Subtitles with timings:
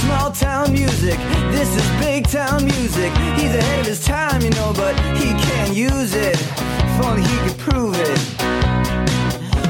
[0.00, 1.18] small town music.
[1.50, 3.12] This is big town music.
[3.36, 6.36] He's ahead of his time, you know, but he can't use it.
[6.40, 8.18] If only he could prove it.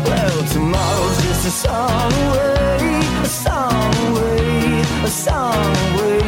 [0.04, 6.21] Well, tomorrow's just a song away, a song away, a song away.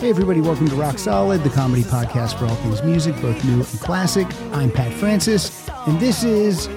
[0.00, 3.54] Hey, everybody, welcome to Rock Solid, the comedy podcast for all things music, both new
[3.54, 4.26] and classic.
[4.52, 6.68] I'm Pat Francis, and this is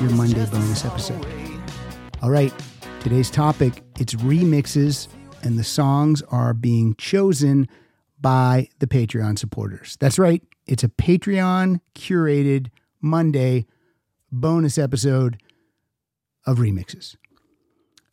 [0.00, 1.26] your Monday bonus episode.
[2.22, 2.52] All right,
[3.00, 5.08] today's topic it's remixes,
[5.42, 7.68] and the songs are being chosen
[8.20, 9.96] by the Patreon supporters.
[10.00, 12.68] That's right, it's a Patreon curated
[13.00, 13.66] Monday
[14.30, 15.38] bonus episode
[16.46, 17.16] of remixes.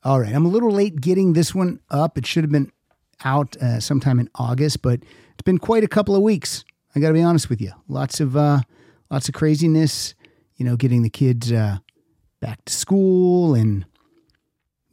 [0.04, 2.18] All right, I'm a little late getting this one up.
[2.18, 2.72] It should have been
[3.24, 5.02] out uh, sometime in August, but
[5.34, 6.64] it's been quite a couple of weeks.
[6.96, 7.72] I got to be honest with you.
[7.88, 8.62] Lots of uh,
[9.10, 10.16] lots of craziness.
[10.56, 11.78] You know, getting the kids uh,
[12.42, 13.86] back to school and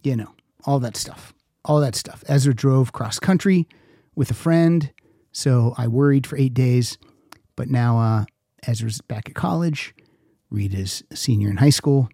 [0.02, 1.32] you know all that stuff.
[1.66, 2.24] All that stuff.
[2.28, 3.68] Ezra drove cross country
[4.14, 4.92] with a friend,
[5.32, 6.96] so I worried for eight days.
[7.56, 8.24] But now uh,
[8.66, 9.94] Ezra's back at college.
[10.48, 12.08] Rita's senior in high school.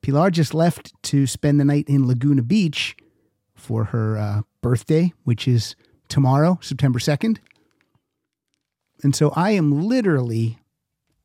[0.00, 2.96] Pilar just left to spend the night in Laguna Beach
[3.54, 5.76] for her uh, birthday, which is
[6.08, 7.38] tomorrow, September 2nd.
[9.02, 10.58] And so I am literally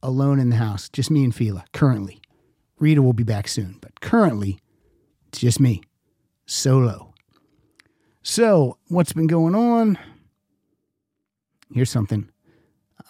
[0.03, 2.21] alone in the house, just me and Fila currently.
[2.77, 4.59] Rita will be back soon, but currently
[5.27, 5.81] it's just me,
[6.45, 7.08] solo.
[8.21, 9.97] So, what's been going on?
[11.73, 12.29] Here's something.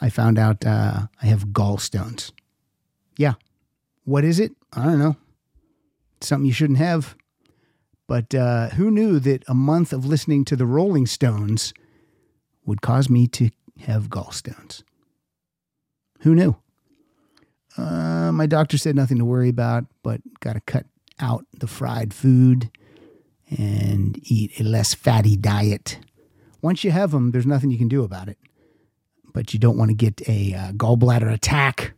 [0.01, 2.31] I found out uh, I have gallstones.
[3.17, 3.33] Yeah.
[4.05, 4.53] What is it?
[4.73, 5.17] I don't know.
[6.21, 7.16] something you shouldn't have.
[8.07, 11.73] But uh, who knew that a month of listening to the Rolling Stones
[12.66, 13.49] would cause me to
[13.81, 14.83] have gallstones?
[16.21, 16.55] Who knew?
[17.77, 20.85] Uh, my doctor said nothing to worry about, but got to cut
[21.19, 22.72] out the fried food
[23.49, 25.99] and eat a less fatty diet.
[26.61, 28.37] Once you have them, there's nothing you can do about it.
[29.33, 31.93] But you don't want to get a uh, gallbladder attack.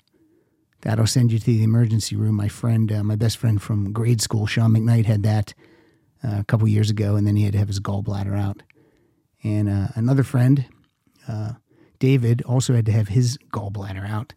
[0.81, 2.35] That'll send you to the emergency room.
[2.35, 5.53] My friend, uh, my best friend from grade school, Sean McKnight, had that
[6.23, 8.63] uh, a couple years ago, and then he had to have his gallbladder out.
[9.43, 10.65] And uh, another friend,
[11.27, 11.53] uh,
[11.99, 14.33] David, also had to have his gallbladder out,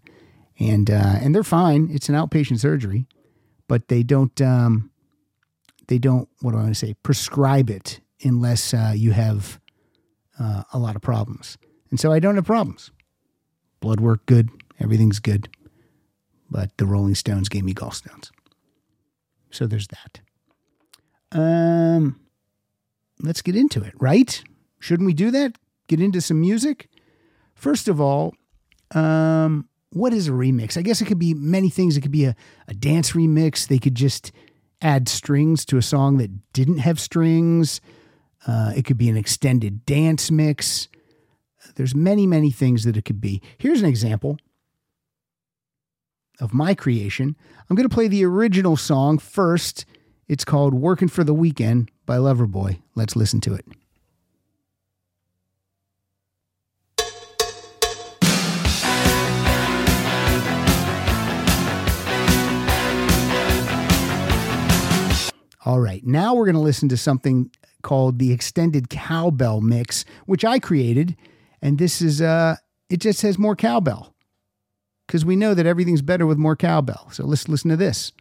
[0.58, 1.88] and uh, and they're fine.
[1.90, 3.06] It's an outpatient surgery,
[3.68, 4.90] but they don't um,
[5.88, 9.60] they don't what do I want to say prescribe it unless uh, you have
[10.38, 11.58] uh, a lot of problems.
[11.90, 12.90] And so I don't have problems.
[13.80, 14.48] Blood work good,
[14.80, 15.48] everything's good,
[16.50, 18.30] but the Rolling Stones gave me gallstones.
[19.50, 20.20] So there's that.
[21.32, 22.20] Um,
[23.20, 24.42] let's get into it, right?
[24.80, 25.56] Shouldn't we do that?
[25.86, 26.88] Get into some music?
[27.54, 28.34] First of all,
[28.92, 30.76] um, what is a remix?
[30.76, 31.96] I guess it could be many things.
[31.96, 32.34] It could be a,
[32.66, 33.68] a dance remix.
[33.68, 34.32] They could just
[34.80, 37.80] add strings to a song that didn't have strings.
[38.46, 40.88] Uh, it could be an extended dance mix.
[41.76, 43.40] There's many, many things that it could be.
[43.58, 44.38] Here's an example
[46.40, 47.36] of my creation.
[47.68, 49.86] I'm going to play the original song first.
[50.28, 52.80] It's called Working for the Weekend by Loverboy.
[52.94, 53.64] Let's listen to it.
[65.66, 67.50] All right, now we're going to listen to something
[67.82, 71.16] called the Extended Cowbell Mix, which I created.
[71.62, 72.56] And this is, uh,
[72.90, 74.14] it just has more cowbell
[75.06, 77.08] because we know that everything's better with more cowbell.
[77.12, 78.12] So let's listen to this.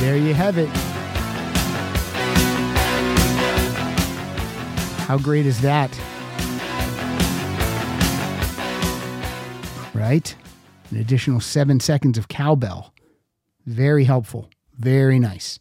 [0.00, 0.68] There you have it.
[5.06, 5.96] How great is that?
[10.06, 10.36] Right?
[10.92, 12.94] An additional seven seconds of cowbell.
[13.66, 14.48] Very helpful.
[14.78, 15.58] Very nice.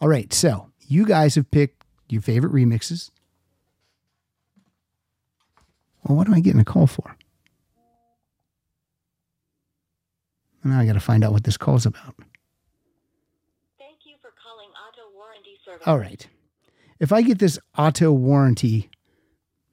[0.00, 0.32] All right.
[0.32, 3.10] So you guys have picked your favorite remixes.
[6.04, 7.18] Well, what am I getting a call for?
[10.64, 12.14] Now I got to find out what this call's about.
[13.78, 15.86] Thank you for calling Auto Warranty Service.
[15.86, 16.26] All right.
[16.98, 18.88] If I get this auto warranty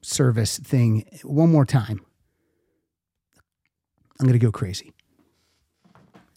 [0.02, 2.04] service thing one more time,
[4.22, 4.92] I'm going to go crazy.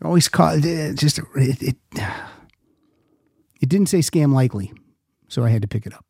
[0.04, 1.78] Always call it just it, it.
[3.62, 4.74] It didn't say scam likely,
[5.30, 6.06] so I had to pick it up.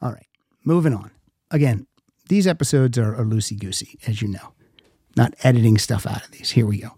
[0.00, 0.28] All right,
[0.64, 1.10] moving on.
[1.50, 1.86] Again,
[2.28, 4.54] these episodes are, are loosey goosey, as you know.
[5.16, 6.50] Not editing stuff out of these.
[6.50, 6.92] Here we go.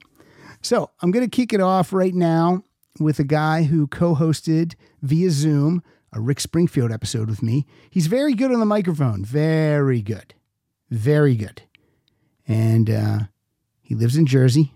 [0.61, 2.65] So I'm going to kick it off right now
[3.01, 5.83] with a guy who co hosted via Zoom
[6.15, 7.67] a Rick Springfield episode with me.
[7.91, 9.25] He's very good on the microphone.
[9.25, 10.35] Very good.
[10.91, 11.62] Very good.
[12.47, 13.19] And uh,
[13.84, 14.72] He lives in Jersey.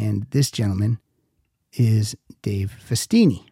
[0.00, 0.98] And this gentleman
[1.74, 3.44] is Dave Festini.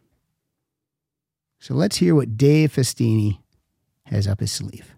[1.61, 3.39] So let's hear what Dave Festini
[4.05, 4.95] has up his sleeve.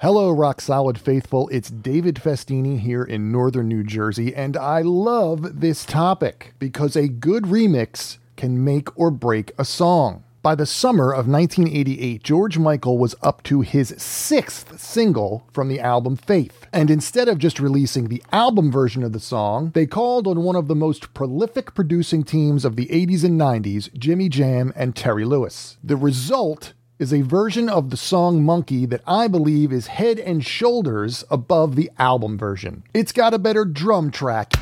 [0.00, 1.48] Hello, Rock Solid Faithful.
[1.48, 7.08] It's David Festini here in northern New Jersey, and I love this topic because a
[7.08, 10.22] good remix can make or break a song.
[10.46, 15.80] By the summer of 1988, George Michael was up to his sixth single from the
[15.80, 16.68] album Faith.
[16.72, 20.54] And instead of just releasing the album version of the song, they called on one
[20.54, 25.24] of the most prolific producing teams of the 80s and 90s, Jimmy Jam and Terry
[25.24, 25.78] Lewis.
[25.82, 30.46] The result is a version of the song Monkey that I believe is head and
[30.46, 32.84] shoulders above the album version.
[32.94, 34.52] It's got a better drum track.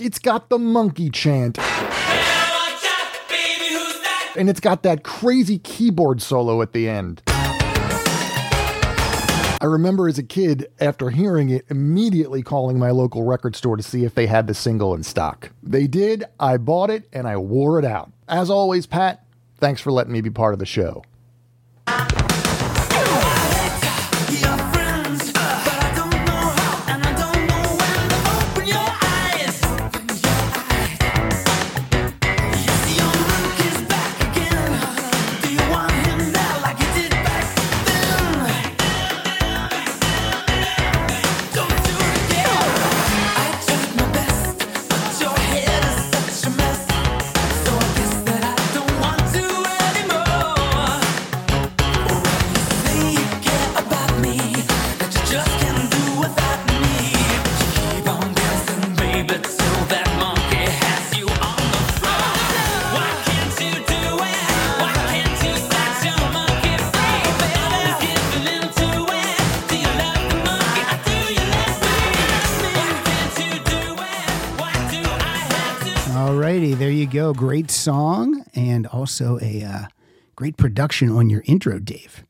[0.00, 1.58] It's got the monkey chant
[4.36, 7.22] and it's got that crazy keyboard solo at the end.
[9.62, 13.82] I remember as a kid, after hearing it, immediately calling my local record store to
[13.82, 15.50] see if they had the single in stock.
[15.62, 18.10] They did, I bought it, and I wore it out.
[18.26, 19.22] As always, Pat,
[19.58, 21.04] thanks for letting me be part of the show.
[77.00, 77.32] You go.
[77.32, 79.86] Great song and also a uh,
[80.36, 82.24] great production on your intro, Dave.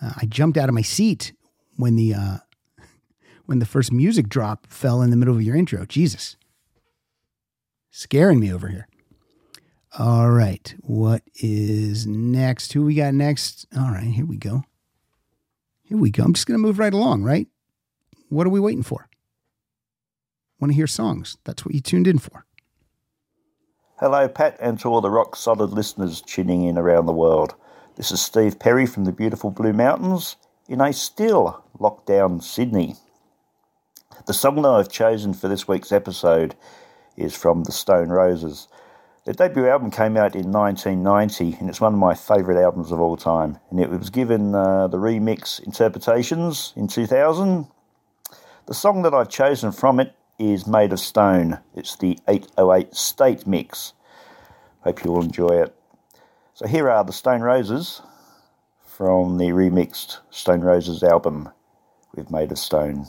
[0.00, 1.34] Uh, I jumped out of my seat
[1.76, 2.36] when the uh,
[3.44, 5.84] when the first music drop fell in the middle of your intro.
[5.84, 6.36] Jesus,
[7.90, 8.88] scaring me over here.
[9.98, 12.72] All right, what is next?
[12.72, 13.66] Who we got next?
[13.76, 14.62] All right, here we go.
[15.82, 16.24] Here we go.
[16.24, 17.46] I'm just to move right along, right?
[18.30, 19.08] What are we waiting for?
[20.58, 21.36] Want to hear songs?
[21.44, 22.46] That's what you tuned in for.
[24.00, 27.56] Hello, Pat, and to all the rock solid listeners tuning in around the world.
[27.96, 30.36] This is Steve Perry from the beautiful Blue Mountains
[30.68, 32.94] in a still lockdown Sydney.
[34.28, 36.54] The song that I've chosen for this week's episode
[37.16, 38.68] is from the Stone Roses.
[39.24, 43.00] Their debut album came out in 1990, and it's one of my favourite albums of
[43.00, 43.58] all time.
[43.72, 47.66] And it was given uh, the remix interpretations in 2000.
[48.66, 51.58] The song that I've chosen from it is Made of Stone.
[51.74, 53.92] It's the 808 State Mix.
[54.80, 55.74] Hope you all enjoy it.
[56.54, 58.02] So here are the Stone Roses
[58.84, 61.50] from the remixed Stone Roses album
[62.14, 63.06] with Made of Stone.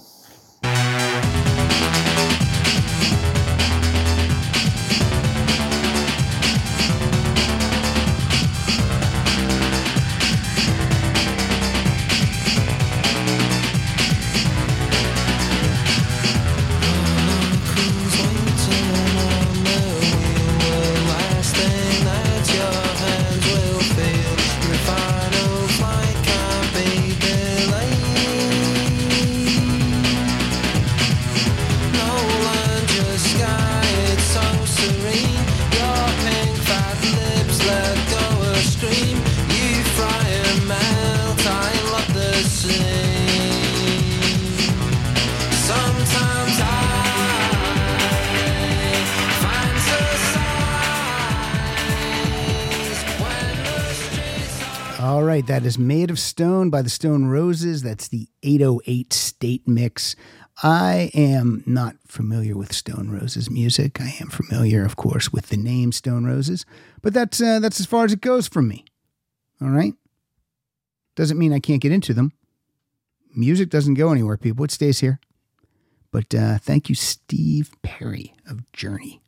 [55.40, 57.82] Right, that is Made of Stone by the Stone Roses.
[57.82, 60.18] That's the 808 State Mix.
[60.62, 64.02] I am not familiar with Stone Roses music.
[64.02, 66.66] I am familiar, of course, with the name Stone Roses,
[67.02, 68.84] but that's uh, that's as far as it goes from me.
[69.62, 69.94] All right,
[71.16, 72.34] doesn't mean I can't get into them.
[73.34, 74.66] Music doesn't go anywhere, people.
[74.66, 75.22] It stays here.
[76.12, 79.22] But uh, thank you, Steve Perry of Journey.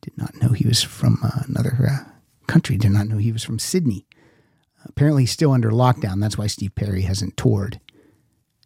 [0.00, 2.10] Did not know he was from uh, another uh,
[2.48, 2.76] country.
[2.76, 4.07] Did not know he was from Sydney.
[4.84, 6.20] Apparently, he's still under lockdown.
[6.20, 7.80] That's why Steve Perry hasn't toured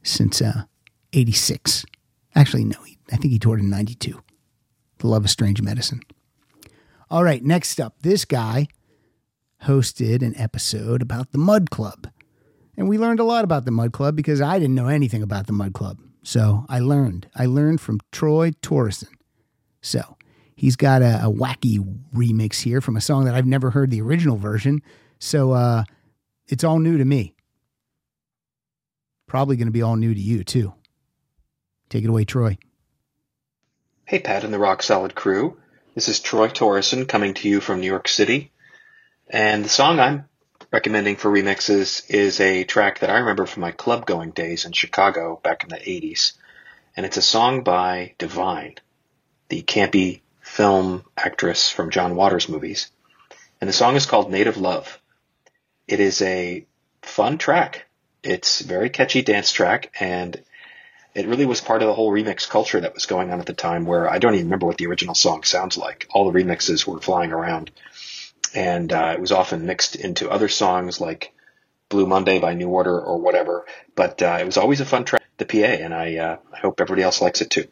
[0.02, 0.64] since uh,
[1.12, 1.84] 86.
[2.34, 4.22] Actually, no, he, I think he toured in 92.
[4.98, 6.00] The Love of Strange Medicine.
[7.10, 8.68] All right, next up, this guy
[9.64, 12.08] hosted an episode about the Mudd Club.
[12.76, 15.46] And we learned a lot about the Mudd Club because I didn't know anything about
[15.46, 15.98] the Mudd Club.
[16.22, 17.28] So I learned.
[17.34, 19.08] I learned from Troy Torreson.
[19.80, 20.16] So
[20.54, 21.78] he's got a, a, wacky
[22.14, 24.80] remix here from a song that I've never heard the original version.
[25.18, 25.84] So uh,
[26.48, 27.34] it's all new to me.
[29.26, 30.74] Probably going to be all new to you too.
[31.88, 32.58] Take it away, Troy.
[34.04, 35.56] Hey, Pat and the Rock Solid crew.
[35.94, 38.50] This is Troy Torreson coming to you from New York City.
[39.28, 40.26] And the song I'm
[40.70, 44.72] recommending for remixes is a track that I remember from my club going days in
[44.72, 46.32] Chicago back in the 80s.
[46.96, 48.76] And it's a song by Divine,
[49.48, 52.90] the campy film actress from John Waters movies.
[53.60, 54.98] And the song is called Native Love.
[55.92, 56.64] It is a
[57.02, 57.84] fun track.
[58.22, 60.42] It's a very catchy dance track and
[61.14, 63.52] it really was part of the whole remix culture that was going on at the
[63.52, 66.06] time where I don't even remember what the original song sounds like.
[66.14, 67.72] All the remixes were flying around
[68.54, 71.34] and uh, it was often mixed into other songs like
[71.90, 73.66] Blue Monday by New Order or whatever.
[73.94, 76.80] But uh, it was always a fun track, the PA, and I, uh, I hope
[76.80, 77.68] everybody else likes it too.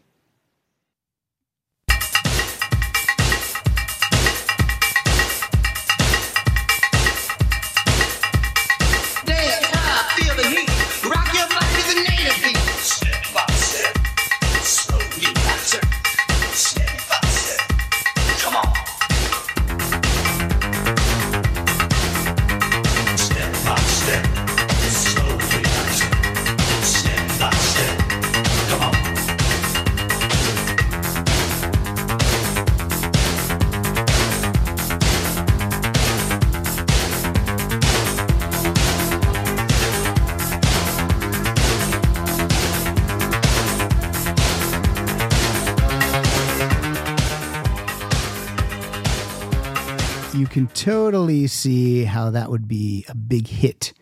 [50.81, 53.93] Totally see how that would be a big hit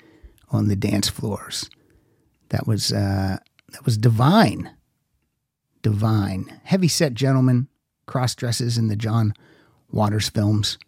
[0.51, 1.69] on the dance floors.
[2.51, 3.39] That was uh,
[3.73, 4.71] that was divine,
[5.83, 7.67] divine, heavy set gentleman,
[8.07, 9.35] cross dresses in the John
[9.91, 10.79] Waters films,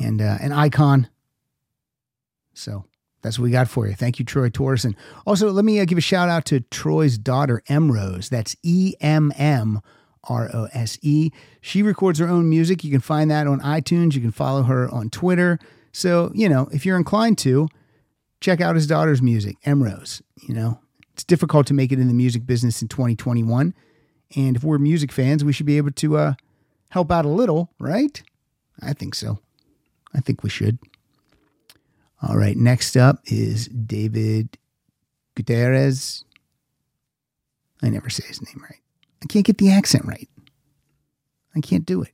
[0.00, 1.08] and uh, an icon.
[2.52, 2.84] So
[3.22, 3.94] that's what we got for you.
[3.94, 4.96] Thank you, Troy Torreson.
[5.24, 8.28] Also, let me uh, give a shout out to Troy's daughter, Emmrose.
[8.28, 9.80] That's E M M
[10.28, 11.30] R O S E.
[11.60, 12.84] She records her own music.
[12.84, 14.14] You can find that on iTunes.
[14.14, 15.58] You can follow her on Twitter.
[15.92, 17.68] So, you know, if you're inclined to,
[18.40, 20.22] check out his daughter's music, Emmrose.
[20.42, 20.80] You know,
[21.12, 23.74] it's difficult to make it in the music business in 2021.
[24.36, 26.34] And if we're music fans, we should be able to uh,
[26.90, 28.22] help out a little, right?
[28.82, 29.38] I think so.
[30.14, 30.78] I think we should.
[32.22, 34.58] All right, next up is David
[35.34, 36.24] Gutierrez.
[37.82, 38.80] I never say his name right.
[39.22, 40.28] I can't get the accent right.
[41.54, 42.12] I can't do it.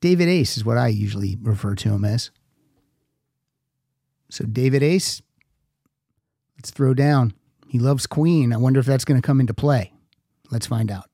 [0.00, 2.30] David Ace is what I usually refer to him as.
[4.30, 5.22] So, David Ace,
[6.56, 7.32] let's throw down.
[7.68, 8.52] He loves Queen.
[8.52, 9.92] I wonder if that's going to come into play.
[10.50, 11.08] Let's find out.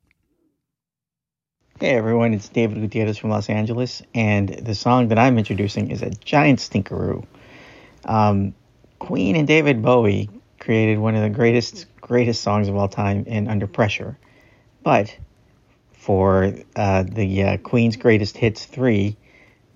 [1.80, 6.02] Hey everyone, it's David Gutierrez from Los Angeles, and the song that I'm introducing is
[6.02, 7.26] a giant stinkeroo.
[8.04, 8.54] Um,
[9.00, 10.30] Queen and David Bowie
[10.60, 14.16] created one of the greatest, greatest songs of all time in Under Pressure.
[14.84, 15.16] But
[15.94, 19.16] for uh, the uh, Queen's Greatest Hits 3,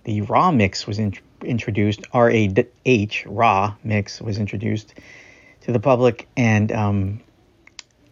[0.04, 4.94] the Rah mix was in- introduced, R A H, Rah mix was introduced
[5.62, 7.20] to the public, and um,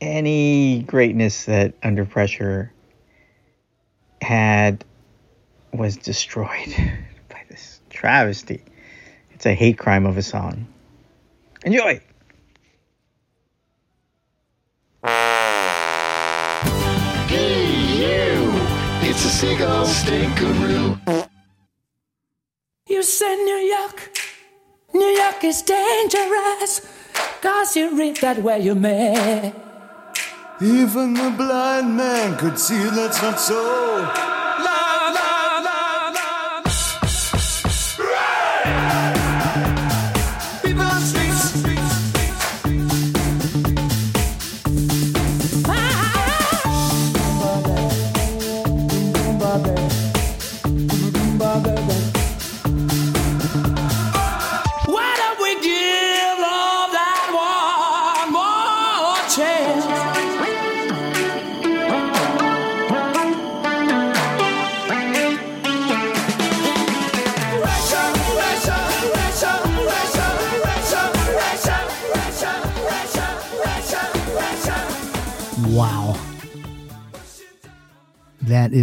[0.00, 2.72] any greatness that Under Pressure
[4.22, 4.82] had
[5.72, 6.74] was destroyed
[7.28, 8.62] by this travesty.
[9.32, 10.66] It's a hate crime of a song.
[11.62, 12.00] Enjoy!
[19.16, 21.26] It's a seagull stinkeroo.
[22.86, 24.10] You said New York,
[24.92, 26.86] New York is dangerous.
[27.40, 29.54] Cause you read that where you may.
[30.60, 34.45] Even the blind man could see that's not so.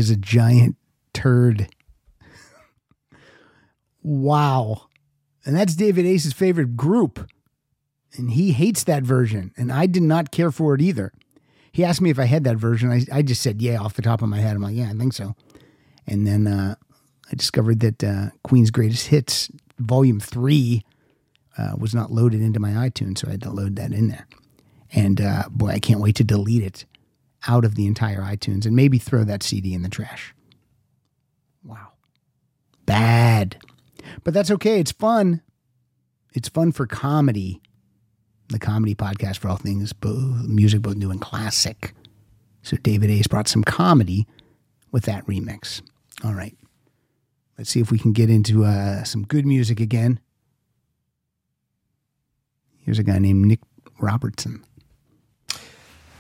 [0.04, 0.76] Is a giant
[1.14, 1.68] turd.
[4.02, 4.88] wow.
[5.46, 7.30] And that's David Ace's favorite group.
[8.16, 9.52] And he hates that version.
[9.58, 11.12] And I did not care for it either.
[11.72, 12.92] he asked me if I had that version.
[12.92, 14.56] I, I just said, yeah, off the top of my head.
[14.56, 15.36] I'm like, yeah, I think so.
[16.06, 16.76] And then uh,
[17.32, 20.84] I discovered that uh, Queen's Greatest Hits, Volume 3,
[21.58, 24.28] uh, was not loaded into my iTunes, so I had to load that in there.
[24.92, 26.86] And uh, boy, I can't wait to delete it
[27.48, 30.34] out of the entire iTunes and maybe throw that CD in the trash.
[31.64, 31.90] Wow.
[32.86, 33.58] Bad.
[34.24, 34.80] But that's okay.
[34.80, 35.42] It's fun.
[36.34, 37.62] It's fun for comedy.
[38.50, 41.94] The comedy podcast for all things both music, both new and classic.
[42.62, 44.28] So David Ace brought some comedy
[44.92, 45.82] with that remix.
[46.24, 46.56] All right.
[47.58, 50.20] Let's see if we can get into uh, some good music again.
[52.80, 53.60] Here's a guy named Nick
[54.00, 54.64] Robertson.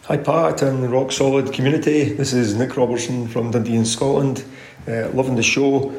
[0.07, 2.11] Hi, Pat, and the Rock Solid community.
[2.11, 4.43] This is Nick Robertson from Dundee in Scotland.
[4.85, 5.93] Uh, loving the show.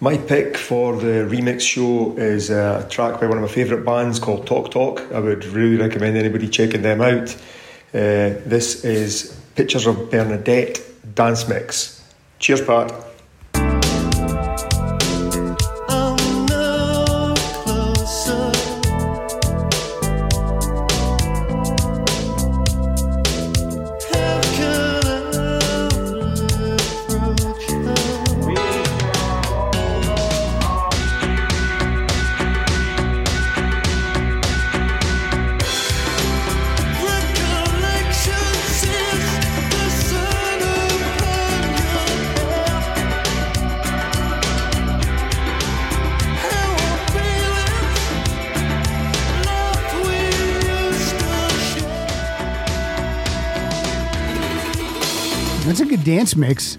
[0.00, 4.18] My pick for the remix show is a track by one of my favourite bands
[4.18, 5.02] called Talk Talk.
[5.12, 7.36] I would really recommend anybody checking them out.
[7.92, 10.80] Uh, this is Pictures of Bernadette
[11.14, 12.02] Dance Mix.
[12.38, 13.09] Cheers, Pat.
[56.20, 56.76] Dance mix.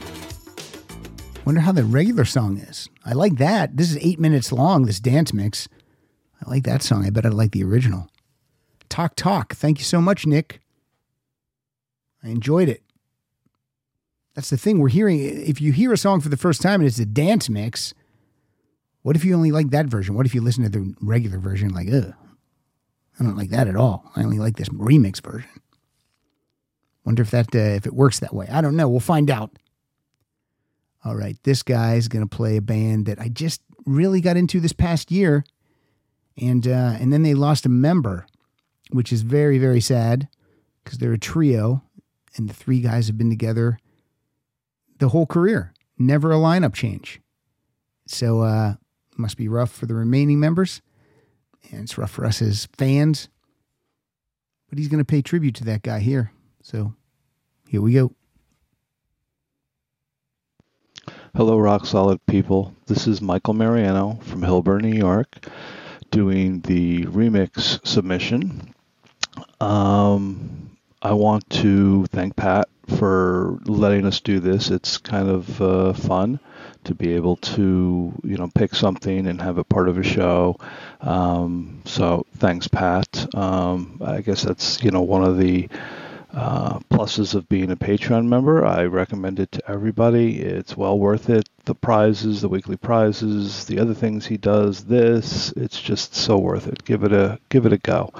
[1.46, 2.90] Wonder how the regular song is.
[3.04, 3.76] I like that.
[3.76, 5.68] This is eight minutes long, this dance mix.
[6.46, 7.08] I like that song.
[7.08, 8.08] I bet I like the original.
[8.88, 9.56] Talk Talk.
[9.56, 10.62] Thank you so much, Nick.
[12.24, 12.84] I enjoyed it.
[14.36, 15.20] That's the thing we're hearing.
[15.20, 17.96] If you hear a song for the first time and it's a dance mix,
[19.02, 20.14] what if you only like that version?
[20.14, 22.14] What if you listen to the regular version like, ugh,
[23.20, 24.12] I don't like that at all.
[24.16, 25.61] I only like this remix version.
[27.06, 28.48] Wonder if that uh, if it works that way.
[28.52, 28.88] I don't know.
[28.88, 29.52] We'll find out.
[31.04, 34.74] All right, this guy's to play a band that I just really got into this
[34.74, 35.44] past year,
[36.40, 38.28] and uh, and then they lost a member,
[38.92, 40.28] which is very very sad
[40.84, 41.84] because they're a trio,
[42.36, 43.80] and the three guys have been together
[45.00, 47.20] the whole career, never a lineup change.
[48.08, 48.76] So uh,
[49.18, 50.82] must be rough for the remaining members,
[51.72, 53.28] and it's rough for us as fans.
[54.70, 56.32] But he's going to pay tribute to that guy here.
[56.72, 56.94] So
[57.68, 58.14] here we go.
[61.36, 62.74] Hello, rock solid people.
[62.88, 65.48] This is Michael Mariano from Hillburn, New York,
[66.12, 68.74] doing the remix submission.
[69.60, 74.70] Um, I want to thank Pat for letting us do this.
[74.70, 76.40] It's kind of uh, fun
[76.86, 80.56] to be able to, you know, pick something and have it part of a show.
[81.02, 83.36] Um, so thanks, Pat.
[83.36, 85.68] Um, I guess that's you know one of the
[86.34, 88.66] uh, pluses of being a Patreon member.
[88.66, 90.40] I recommend it to everybody.
[90.40, 91.50] It's well worth it.
[91.66, 96.68] The prizes, the weekly prizes, the other things he does, this, it's just so worth
[96.68, 96.84] it.
[96.86, 98.12] Give it a give it a go.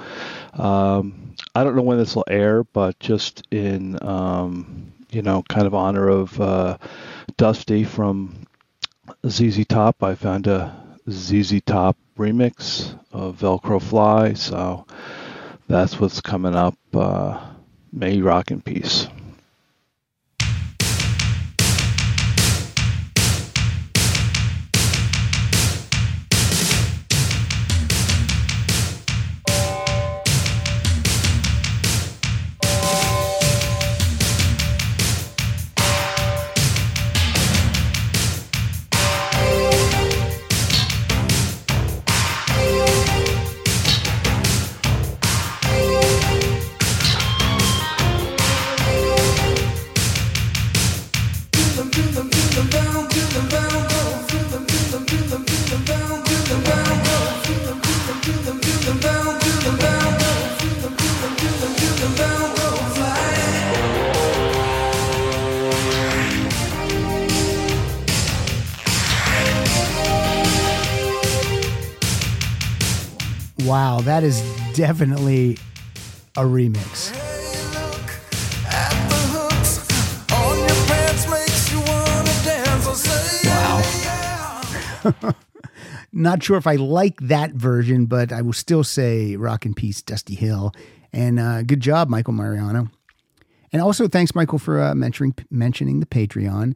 [0.52, 5.66] Um, I don't know when this will air, but just in um, you know, kind
[5.66, 6.78] of honor of uh,
[7.36, 8.46] Dusty from
[9.28, 10.74] ZZ Top, I found a
[11.10, 14.86] ZZ Top remix of Velcro Fly, so
[15.68, 16.76] that's what's coming up.
[16.94, 17.51] Uh,
[17.92, 19.06] May you rock in peace.
[73.64, 74.40] Wow, that is
[74.74, 75.56] definitely
[76.36, 77.12] a remix.
[85.12, 85.34] Wow.
[86.12, 90.02] Not sure if I like that version, but I will still say Rock and Peace,
[90.02, 90.72] Dusty Hill.
[91.12, 92.88] And uh, good job, Michael Mariano.
[93.72, 96.74] And also, thanks, Michael, for uh, mentioning mentioning the Patreon.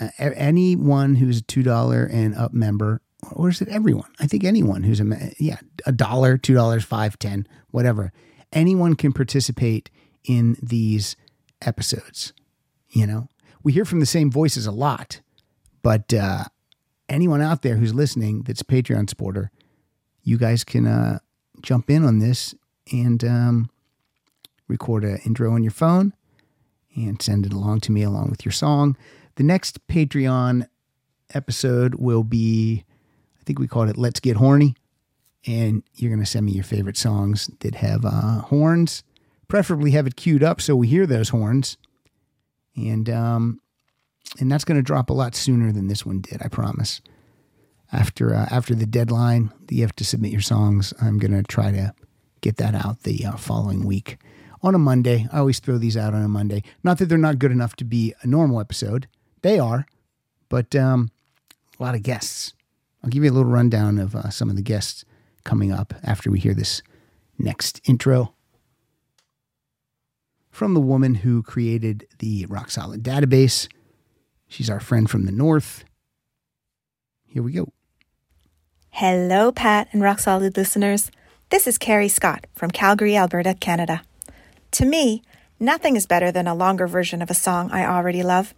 [0.00, 3.00] Uh, anyone who's a two dollar and up member,
[3.32, 4.10] or is it everyone?
[4.20, 8.12] I think anyone who's a yeah a dollar, two dollars, five, ten, whatever.
[8.52, 9.90] Anyone can participate
[10.24, 11.16] in these
[11.62, 12.32] episodes.
[12.90, 13.28] You know,
[13.62, 15.20] we hear from the same voices a lot,
[15.82, 16.44] but uh,
[17.08, 19.50] anyone out there who's listening that's a Patreon supporter,
[20.22, 21.18] you guys can uh,
[21.62, 22.54] jump in on this
[22.92, 23.70] and um,
[24.68, 26.12] record an intro on your phone
[26.96, 28.96] and send it along to me along with your song.
[29.36, 30.68] The next Patreon
[31.32, 32.84] episode will be,
[33.44, 34.74] I think we called it Let's Get Horny.
[35.46, 39.04] And you're going to send me your favorite songs that have uh, horns.
[39.48, 41.76] Preferably have it queued up so we hear those horns.
[42.74, 43.60] And um,
[44.40, 46.40] and that's going to drop a lot sooner than this one did.
[46.42, 47.02] I promise.
[47.92, 51.42] After uh, after the deadline that you have to submit your songs, I'm going to
[51.42, 51.92] try to
[52.40, 54.16] get that out the uh, following week
[54.62, 55.28] on a Monday.
[55.30, 56.62] I always throw these out on a Monday.
[56.82, 59.06] Not that they're not good enough to be a normal episode,
[59.42, 59.84] they are,
[60.48, 61.10] but um,
[61.78, 62.54] a lot of guests.
[63.04, 65.04] I'll give you a little rundown of uh, some of the guests
[65.44, 66.82] coming up after we hear this
[67.38, 68.34] next intro
[70.50, 73.68] from the woman who created the Rock Solid database.
[74.48, 75.84] She's our friend from the north.
[77.26, 77.68] Here we go.
[78.88, 81.10] Hello, Pat and Rock Solid listeners.
[81.50, 84.00] This is Carrie Scott from Calgary, Alberta, Canada.
[84.70, 85.22] To me,
[85.60, 88.54] nothing is better than a longer version of a song I already love.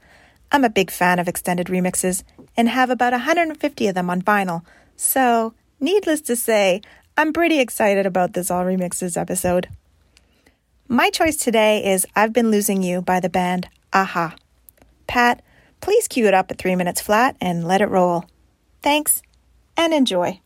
[0.52, 2.22] I'm a big fan of extended remixes
[2.56, 4.62] and have about 150 of them on vinyl,
[4.96, 6.80] so needless to say,
[7.16, 9.68] I'm pretty excited about this All Remixes episode.
[10.88, 14.36] My choice today is I've Been Losing You by the band a-ha.
[15.06, 15.42] Pat,
[15.80, 18.24] please cue it up at 3 minutes flat and let it roll.
[18.82, 19.22] Thanks
[19.76, 20.40] and enjoy.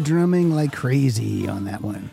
[0.00, 2.10] Drumming like crazy on that one.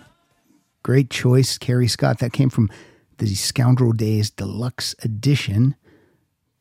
[0.84, 2.20] Great choice, Carrie Scott.
[2.20, 2.70] That came from
[3.18, 5.76] the Scoundrel Days Deluxe Edition.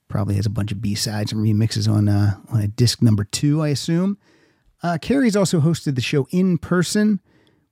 [0.08, 3.24] Probably has a bunch of B sides and remixes on uh, on a disc number
[3.24, 4.18] two, I assume.
[4.82, 7.20] Uh, Carrie's also hosted the show in person.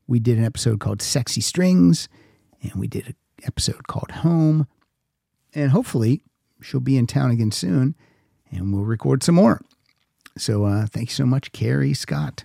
[0.07, 2.09] We did an episode called Sexy Strings,
[2.63, 4.67] and we did an episode called Home.
[5.55, 6.23] And hopefully,
[6.61, 7.95] she'll be in town again soon,
[8.51, 9.61] and we'll record some more.
[10.37, 12.45] So, uh, thank you so much, Carrie Scott.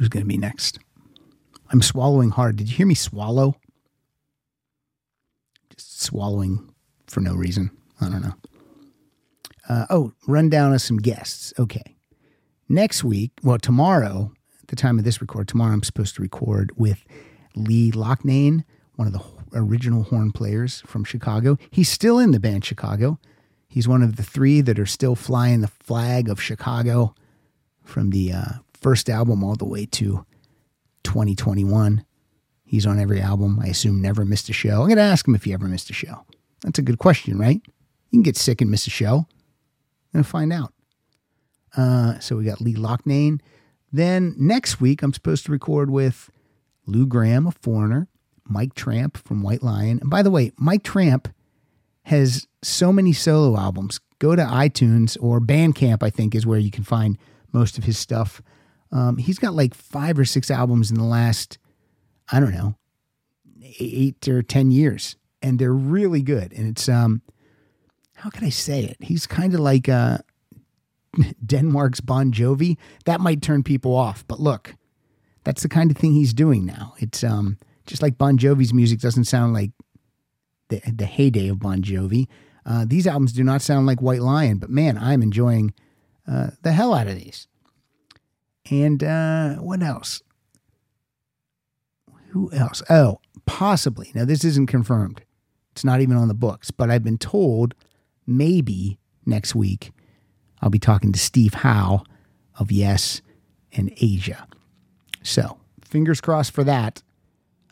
[0.00, 0.78] who's going to be next.
[1.70, 2.56] I'm swallowing hard.
[2.56, 3.54] Did you hear me swallow?
[5.76, 6.72] Just swallowing
[7.06, 7.70] for no reason.
[8.00, 8.34] I don't know.
[9.68, 11.52] Uh, oh, rundown of some guests.
[11.58, 11.96] Okay.
[12.66, 14.32] Next week, well, tomorrow,
[14.62, 17.04] at the time of this record, tomorrow I'm supposed to record with
[17.54, 18.64] Lee Loughnane,
[18.96, 21.58] one of the original horn players from Chicago.
[21.70, 23.18] He's still in the band Chicago.
[23.68, 27.14] He's one of the three that are still flying the flag of Chicago
[27.84, 30.24] from the uh, first album all the way to
[31.04, 32.04] 2021.
[32.64, 33.58] He's on every album.
[33.60, 34.82] I assume never missed a show.
[34.82, 36.24] I'm going to ask him if he ever missed a show.
[36.62, 37.60] That's a good question, right?
[37.64, 39.26] You can get sick and miss a show.
[40.14, 40.72] To find out.
[41.76, 43.40] Uh, so we got Lee Loughnane.
[43.92, 46.30] Then next week, I'm supposed to record with
[46.86, 48.08] Lou Gramm, a Foreigner,
[48.44, 49.98] Mike Tramp from White Lion.
[50.00, 51.28] And by the way, Mike Tramp
[52.04, 54.00] has so many solo albums.
[54.18, 57.16] Go to iTunes or Bandcamp, I think, is where you can find
[57.52, 58.42] most of his stuff.
[58.92, 61.58] Um, he's got like five or six albums in the last,
[62.30, 62.76] I don't know,
[63.78, 65.16] eight or 10 years.
[65.42, 66.52] And they're really good.
[66.52, 67.22] And it's, um,
[68.16, 68.96] how can I say it?
[69.00, 70.18] He's kind of like uh,
[71.46, 72.76] Denmark's Bon Jovi.
[73.06, 74.26] That might turn people off.
[74.26, 74.74] But look,
[75.44, 76.94] that's the kind of thing he's doing now.
[76.98, 79.70] It's um, just like Bon Jovi's music doesn't sound like
[80.68, 82.26] the, the heyday of Bon Jovi.
[82.66, 85.72] Uh, these albums do not sound like White Lion, but man, I'm enjoying
[86.30, 87.48] uh, the hell out of these.
[88.70, 90.22] And uh, what else?
[92.28, 92.82] Who else?
[92.88, 94.12] Oh, possibly.
[94.14, 95.22] Now, this isn't confirmed.
[95.72, 97.74] It's not even on the books, but I've been told
[98.26, 99.90] maybe next week
[100.62, 102.04] I'll be talking to Steve Howe
[102.58, 103.22] of Yes
[103.72, 104.46] and Asia.
[105.22, 107.02] So, fingers crossed for that.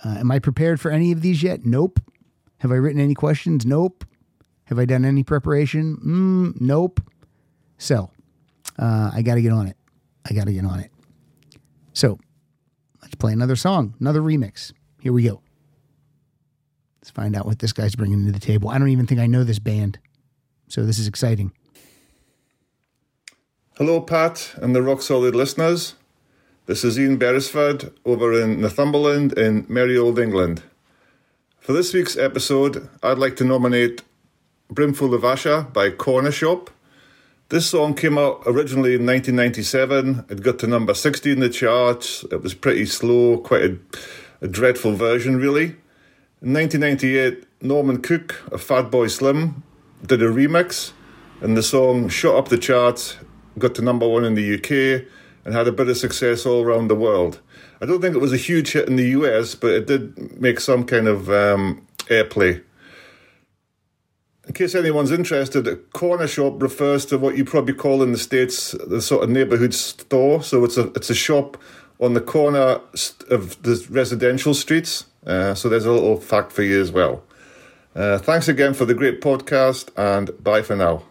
[0.05, 1.65] Uh, am I prepared for any of these yet?
[1.65, 2.01] Nope.
[2.59, 3.65] Have I written any questions?
[3.65, 4.05] Nope.
[4.65, 5.97] Have I done any preparation?
[6.05, 7.01] Mm, nope.
[7.79, 8.11] So,
[8.79, 9.78] uh, I got to get on it.
[10.29, 10.91] I got to get on it.
[11.93, 12.19] So,
[13.03, 14.73] let's play another song, another remix.
[15.01, 15.41] Here we go.
[17.01, 18.69] Let's find out what this guy's bringing to the table.
[18.69, 19.99] I don't even think I know this band.
[20.69, 21.53] So, this is exciting.
[23.77, 25.95] Hello, Pat and the Rock Solid listeners.
[26.67, 30.63] This is Ian Beresford over in Northumberland in merry old England.
[31.61, 34.03] For this week's episode, I'd like to nominate
[34.71, 36.69] Brimful of Asha by Cornershop.
[37.51, 40.27] This song came out originally in 1997.
[40.29, 42.23] It got to number 60 in the charts.
[42.25, 43.79] It was pretty slow, quite a,
[44.43, 45.77] a dreadful version, really.
[46.43, 49.63] In 1998, Norman Cook of Fatboy Slim
[50.05, 50.93] did a remix,
[51.41, 53.17] and the song shot up the charts,
[53.59, 55.07] got to number one in the UK,
[55.47, 57.41] and had a bit of success all around the world.
[57.81, 60.61] I don't think it was a huge hit in the US, but it did make
[60.61, 62.63] some kind of um, airplay.
[64.49, 68.19] In case anyone's interested, a corner shop refers to what you probably call in the
[68.19, 70.43] states the sort of neighborhood store.
[70.43, 71.59] So it's a it's a shop
[72.01, 72.81] on the corner
[73.31, 75.05] of the residential streets.
[75.27, 77.23] Uh, so there's a little fact for you as well.
[77.95, 81.03] Uh, thanks again for the great podcast, and bye for now.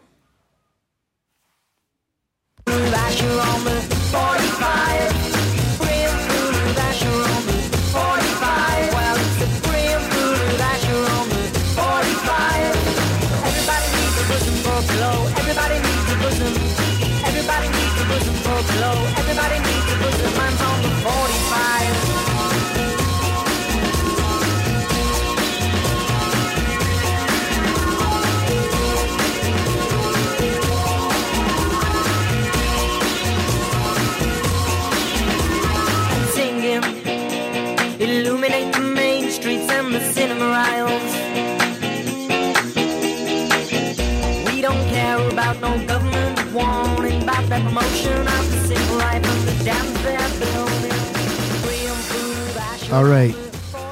[52.92, 53.36] All right.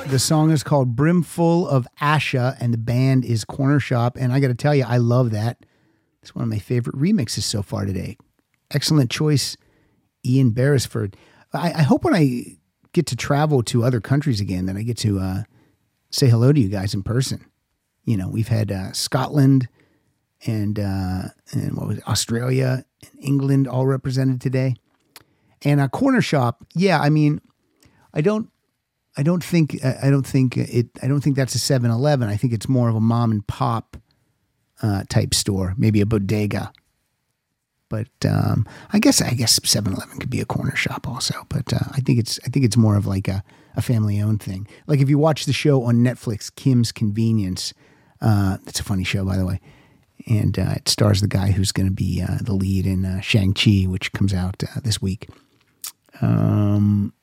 [0.08, 4.16] The song is called Brimful of Asha, and the band is Cornershop.
[4.16, 5.66] And I got to tell you, I love that.
[6.22, 8.18] It's one of my favorite remixes so far today.
[8.72, 9.58] Excellent choice,
[10.26, 11.18] Ian Beresford.
[11.54, 12.58] I, I hope when I
[12.94, 15.44] get to travel to other countries again that I get to uh,
[16.10, 17.46] say hello to you guys in person.
[18.06, 19.68] You know, we've had uh, Scotland
[20.48, 24.76] and uh, and what was it, Australia and England all represented today.
[25.64, 27.42] And a corner shop, yeah, I mean,
[28.14, 28.50] I don't
[29.18, 32.28] I don't think I don't think it I don't think that's a 7-Eleven.
[32.28, 33.98] I think it's more of a mom and pop
[34.82, 36.72] uh, type store, maybe a bodega.
[37.88, 41.46] But um, I guess I guess 7-Eleven could be a corner shop also.
[41.50, 43.44] But uh, I think it's I think it's more of like a,
[43.76, 44.68] a family owned thing.
[44.88, 47.74] Like if you watch the show on Netflix, Kim's Convenience,
[48.22, 49.62] uh, it's a funny show by the way,
[50.28, 53.22] and uh, it stars the guy who's going to be uh, the lead in uh,
[53.22, 55.30] Shang Chi, which comes out uh, this week.
[56.22, 57.14] Um,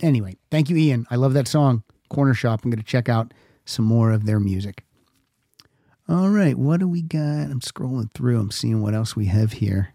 [0.00, 1.06] anyway, thank you, Ian.
[1.10, 2.64] I love that song, Cornershop.
[2.64, 3.32] I'm going to check out
[3.64, 4.84] some more of their music.
[6.08, 7.50] All right, what do we got?
[7.50, 8.38] I'm scrolling through.
[8.38, 9.92] I'm seeing what else we have here.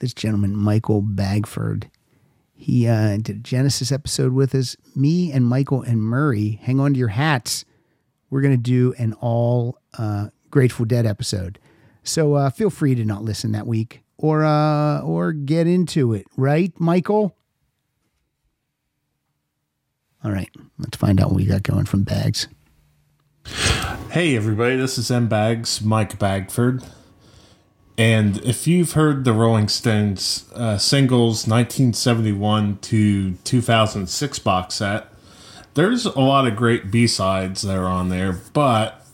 [0.00, 1.90] This gentleman, Michael Bagford,
[2.54, 4.76] he uh, did a Genesis episode with us.
[4.94, 7.64] Me and Michael and Murray, hang on to your hats.
[8.30, 11.58] We're going to do an all uh, Grateful Dead episode.
[12.02, 16.26] So uh, feel free to not listen that week or uh, or get into it,
[16.36, 17.36] right, Michael?
[20.24, 22.48] All right, let's find out what we got going from Bags.
[24.10, 26.82] Hey everybody, this is M Bags, Mike Bagford.
[27.96, 35.08] And if you've heard the Rolling Stones uh, singles 1971 to 2006 box set,
[35.74, 39.04] there's a lot of great B sides that are on there, but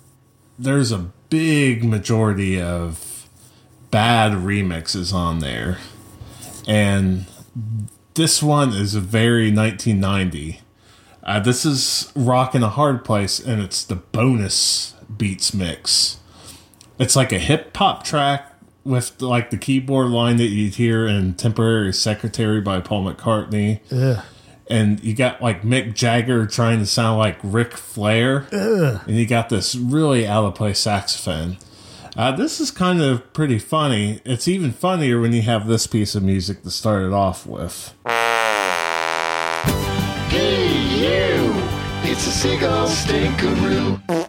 [0.59, 3.29] there's a big majority of
[3.91, 5.79] bad remixes on there.
[6.69, 7.27] and
[8.15, 10.61] this one is very 1990.
[11.25, 16.19] Uh, this is Rock and a Hard Place, and it's the bonus beats mix.
[17.01, 21.35] It's like a hip hop track with like the keyboard line that you'd hear in
[21.35, 23.81] Temporary Secretary by Paul McCartney.
[23.91, 24.25] Ugh.
[24.69, 28.47] And you got like Mick Jagger trying to sound like Ric Flair.
[28.53, 29.01] Ugh.
[29.07, 31.59] And you got this really out of place saxophone.
[32.17, 34.21] Uh, this is kind of pretty funny.
[34.25, 37.93] It's even funnier when you have this piece of music to start it off with.
[40.29, 41.53] Hey, you!
[42.09, 44.24] It's a seagull stinkeroo.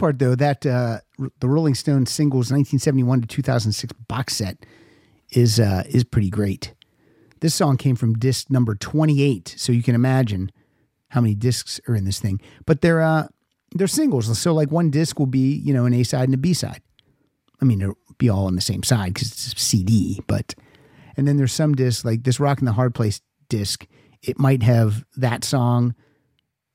[0.00, 0.98] Part, though, that uh,
[1.38, 4.66] the Rolling Stones singles 1971 to 2006 box set
[5.30, 6.74] is uh, is pretty great.
[7.40, 10.50] This song came from disc number 28, so you can imagine
[11.10, 12.40] how many discs are in this thing.
[12.66, 13.28] But they're uh,
[13.72, 16.38] they're singles, so like one disc will be you know an A side and a
[16.38, 16.82] B side.
[17.62, 20.54] I mean, it'll be all on the same side because it's a CD, but
[21.16, 23.86] and then there's some discs like this Rock in the Hard Place disc.
[24.22, 25.94] It might have that song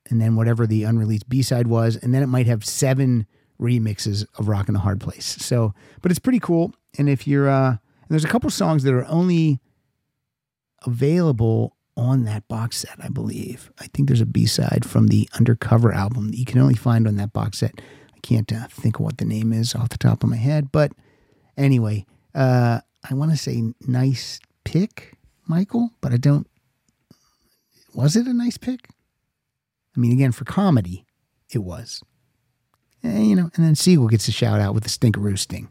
[0.10, 3.26] and then whatever the unreleased B side was, and then it might have seven
[3.60, 5.38] remixes of Rock in the Hard Place.
[5.40, 6.74] So, but it's pretty cool.
[6.98, 9.60] And if you're, uh, and there's a couple songs that are only
[10.86, 13.72] available on that box set, I believe.
[13.80, 17.08] I think there's a B side from the Undercover album that you can only find
[17.08, 17.80] on that box set.
[18.14, 20.72] I can't uh, think of what the name is off the top of my head,
[20.72, 20.92] but
[21.58, 26.48] anyway, uh, I want to say nice pick, Michael, but I don't.
[27.94, 28.90] Was it a nice pick?
[29.96, 31.06] I mean, again, for comedy,
[31.50, 32.04] it was.
[33.04, 35.70] Eh, you know, and then Siegel gets a shout out with the Stinkaroo Sting.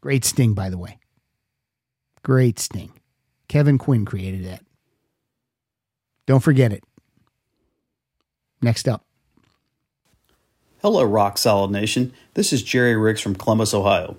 [0.00, 0.98] Great Sting, by the way.
[2.22, 2.92] Great Sting.
[3.48, 4.64] Kevin Quinn created that.
[6.26, 6.84] Don't forget it.
[8.62, 9.04] Next up.
[10.82, 12.12] Hello, Rock Solid Nation.
[12.34, 14.16] This is Jerry Riggs from Columbus, Ohio.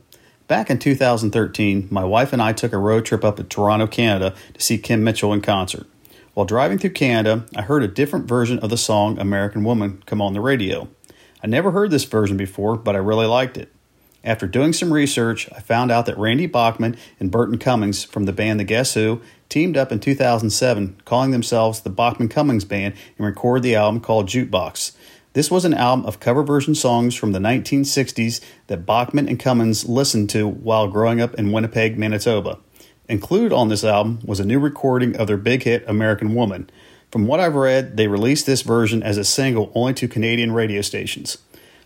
[0.47, 4.36] Back in 2013, my wife and I took a road trip up to Toronto, Canada
[4.54, 5.88] to see Kim Mitchell in concert.
[6.34, 10.22] While driving through Canada, I heard a different version of the song American Woman come
[10.22, 10.88] on the radio.
[11.44, 13.70] I never heard this version before, but I really liked it.
[14.24, 18.32] After doing some research, I found out that Randy Bachman and Burton Cummings from the
[18.32, 23.28] band The Guess Who teamed up in 2007, calling themselves the Bachman Cummings Band, and
[23.28, 24.94] recorded the album called Jukebox.
[25.34, 29.89] This was an album of cover version songs from the 1960s that Bachman and Cummings
[29.89, 32.60] listened to while growing up in Winnipeg, Manitoba.
[33.12, 36.69] Included on this album was a new recording of their big hit American Woman.
[37.12, 40.82] From what I've read, they released this version as a single only to Canadian radio
[40.82, 41.38] stations.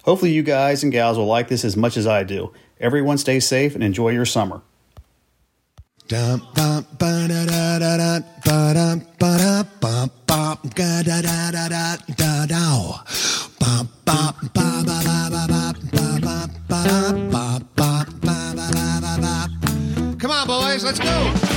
[0.03, 2.53] Hopefully, you guys and gals will like this as much as I do.
[2.79, 4.61] Everyone stay safe and enjoy your summer.
[6.11, 9.75] Ba ba ba ba ba ba ba ba ba
[16.19, 17.44] ba ba ba
[20.75, 20.83] guys.
[20.83, 21.54] Let's go.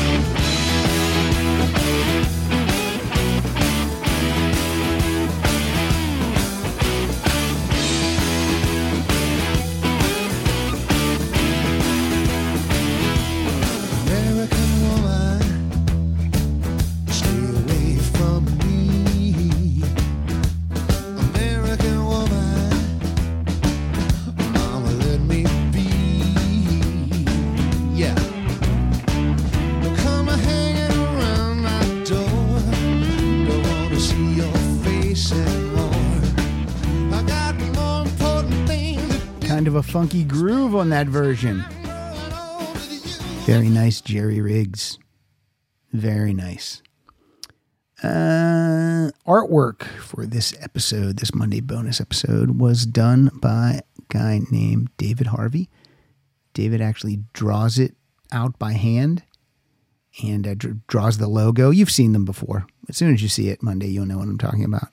[39.88, 41.64] Funky groove on that version.
[43.46, 44.98] Very nice, Jerry Riggs.
[45.92, 46.82] Very nice.
[48.02, 54.90] Uh, artwork for this episode, this Monday bonus episode, was done by a guy named
[54.98, 55.68] David Harvey.
[56.52, 57.94] David actually draws it
[58.30, 59.22] out by hand
[60.22, 61.70] and uh, dr- draws the logo.
[61.70, 62.66] You've seen them before.
[62.88, 64.88] As soon as you see it Monday, you'll know what I'm talking about.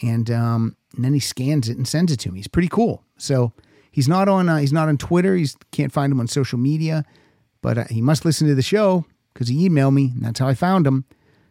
[0.00, 2.38] And, um, and then he scans it and sends it to me.
[2.38, 3.04] He's pretty cool.
[3.18, 3.52] So
[3.92, 5.36] he's not on uh, he's not on Twitter.
[5.36, 7.04] He's can't find him on social media,
[7.60, 10.48] but uh, he must listen to the show because he emailed me, and that's how
[10.48, 11.04] I found him.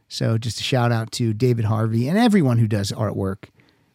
[0.10, 3.46] So just a shout out to David Harvey and everyone who does artwork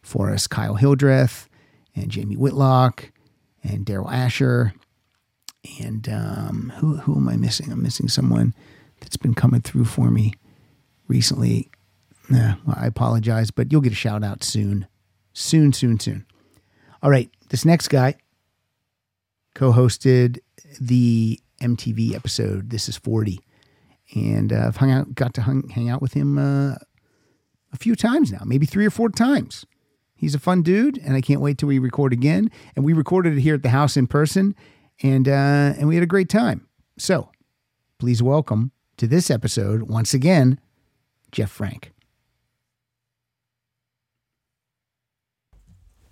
[0.01, 1.47] for us Kyle Hildreth
[1.95, 3.11] and Jamie Whitlock
[3.63, 4.73] and Daryl Asher.
[5.79, 7.71] And um, who, who am I missing?
[7.71, 8.55] I'm missing someone
[8.99, 10.33] that's been coming through for me
[11.07, 11.69] recently.
[12.31, 14.87] Well, I apologize, but you'll get a shout out soon.
[15.33, 16.25] Soon, soon, soon.
[17.03, 18.15] All right, this next guy
[19.57, 20.37] co hosted
[20.79, 22.69] the MTV episode.
[22.69, 23.39] This is 40.
[24.13, 26.75] And uh, I've hung out, got to hung, hang out with him uh,
[27.73, 29.65] a few times now, maybe three or four times.
[30.15, 32.49] He's a fun dude, and I can't wait till we record again.
[32.75, 34.55] And we recorded it here at the house in person,
[35.03, 36.67] and uh, and we had a great time.
[36.97, 37.29] So,
[37.99, 40.59] please welcome to this episode once again,
[41.31, 41.91] Jeff Frank.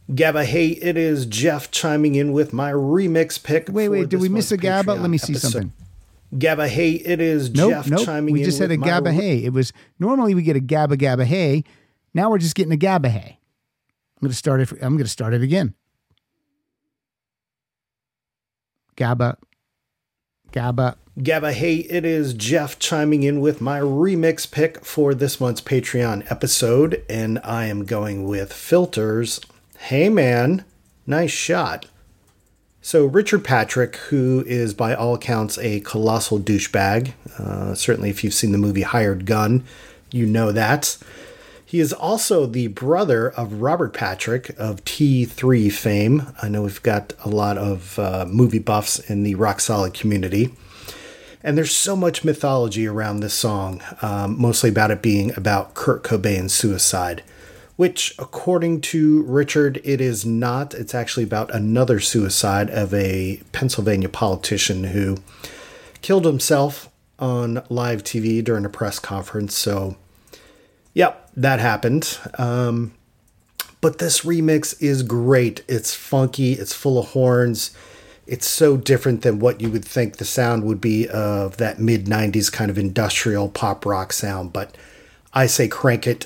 [0.10, 3.68] Gabba, hey, it is Jeff chiming in with my remix pick.
[3.70, 5.00] Wait, wait, did we miss a Gabba?
[5.00, 5.52] Let me see episode.
[5.52, 5.74] something.
[6.34, 8.06] Gabba, hey, it is Nope, Jeff nope.
[8.06, 8.46] chiming We in.
[8.46, 9.44] just had a Gabba Hey.
[9.46, 11.64] It was normally we get a Gabba Gabba Hey.
[12.14, 13.40] Now we're just getting a Gabba Hey.
[14.18, 14.72] I'm going to start it.
[14.82, 15.74] I'm going to start it again.
[18.98, 19.36] Gabba,
[20.52, 20.96] Gabba.
[21.20, 26.30] Gabba, hey, it is Jeff chiming in with my remix pick for this month's Patreon
[26.30, 29.40] episode, and I am going with Filter's.
[29.78, 30.66] Hey, man,
[31.06, 31.86] nice shot.
[32.82, 38.34] So, Richard Patrick, who is by all accounts a colossal douchebag, uh, certainly if you've
[38.34, 39.64] seen the movie Hired Gun,
[40.12, 40.98] you know that.
[41.66, 46.28] He is also the brother of Robert Patrick of T3 fame.
[46.42, 50.54] I know we've got a lot of uh, movie buffs in the rock solid community.
[51.44, 56.04] And there's so much mythology around this song, um, mostly about it being about Kurt
[56.04, 57.24] Cobain's suicide,
[57.76, 60.74] which, according to Richard, it is not.
[60.74, 65.18] It's actually about another suicide of a Pennsylvania politician who
[66.02, 69.58] killed himself on live TV during a press conference.
[69.58, 69.96] So,
[70.94, 72.18] yep, that happened.
[72.38, 72.94] Um,
[73.82, 75.64] but this remix is great.
[75.68, 77.76] It's funky, it's full of horns.
[78.26, 82.06] It's so different than what you would think the sound would be of that mid
[82.06, 84.52] 90s kind of industrial pop rock sound.
[84.52, 84.76] But
[85.34, 86.26] I say crank it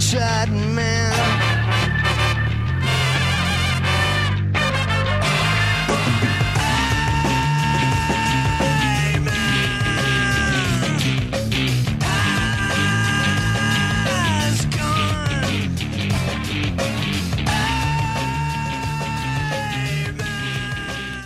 [0.00, 1.54] Shot, man.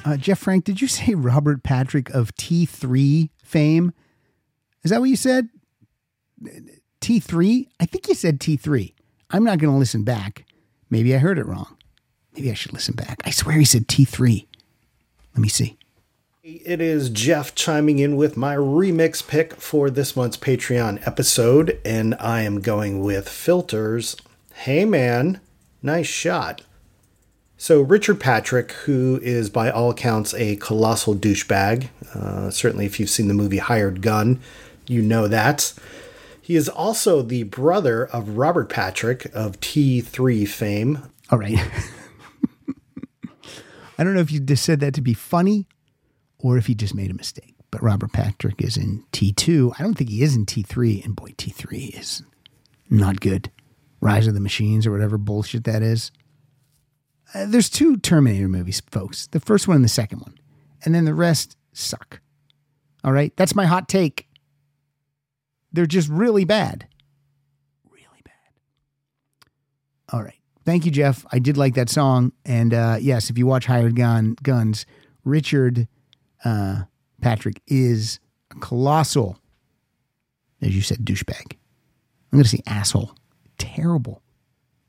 [0.09, 3.93] Uh, Jeff Frank, did you say Robert Patrick of T3 fame?
[4.83, 5.51] Is that what you said?
[7.09, 7.67] T3?
[7.81, 8.93] I think you said T3.
[9.31, 10.45] I'm not going to listen back.
[10.91, 11.79] Maybe I heard it wrong.
[12.35, 13.17] Maybe I should listen back.
[13.25, 14.47] I swear he said T3.
[15.35, 15.79] Let me see.
[16.43, 22.15] It is Jeff chiming in with my remix pick for this month's Patreon episode, and
[22.21, 24.15] I am going with Filter's.
[24.53, 25.41] Hey man,
[25.83, 26.61] nice shot.
[27.57, 33.09] So, Richard Patrick, who is by all accounts a colossal douchebag, uh, certainly if you've
[33.09, 34.41] seen the movie Hired Gun,
[34.87, 35.73] you know that.
[36.49, 41.11] He is also the brother of Robert Patrick of T3 fame.
[41.31, 41.59] All right.
[43.99, 45.67] I don't know if you just said that to be funny
[46.39, 47.55] or if he just made a mistake.
[47.71, 49.75] But Robert Patrick is in T2.
[49.79, 51.05] I don't think he is in T3.
[51.05, 52.23] And boy, T3 is
[52.89, 53.51] not good.
[54.01, 56.11] Rise of the Machines or whatever bullshit that is.
[57.35, 59.27] Uh, there's two Terminator movies, folks.
[59.27, 60.39] The first one and the second one.
[60.83, 62.23] And then the rest suck.
[63.05, 63.37] All right?
[63.37, 64.28] That's my hot take.
[65.79, 66.89] They're just really bad.
[67.89, 68.33] Really bad.
[70.13, 70.41] All right.
[70.65, 71.25] Thank you, Jeff.
[71.31, 72.33] I did like that song.
[72.45, 74.87] And uh, yes, if you watch Hired Gun Guns,
[75.23, 75.87] Richard
[76.45, 76.83] uh,
[77.21, 78.19] Patrick is
[78.51, 79.39] a colossal,
[80.61, 81.53] as you said, douchebag.
[81.53, 83.15] I'm going to say asshole.
[83.59, 84.21] Terrible.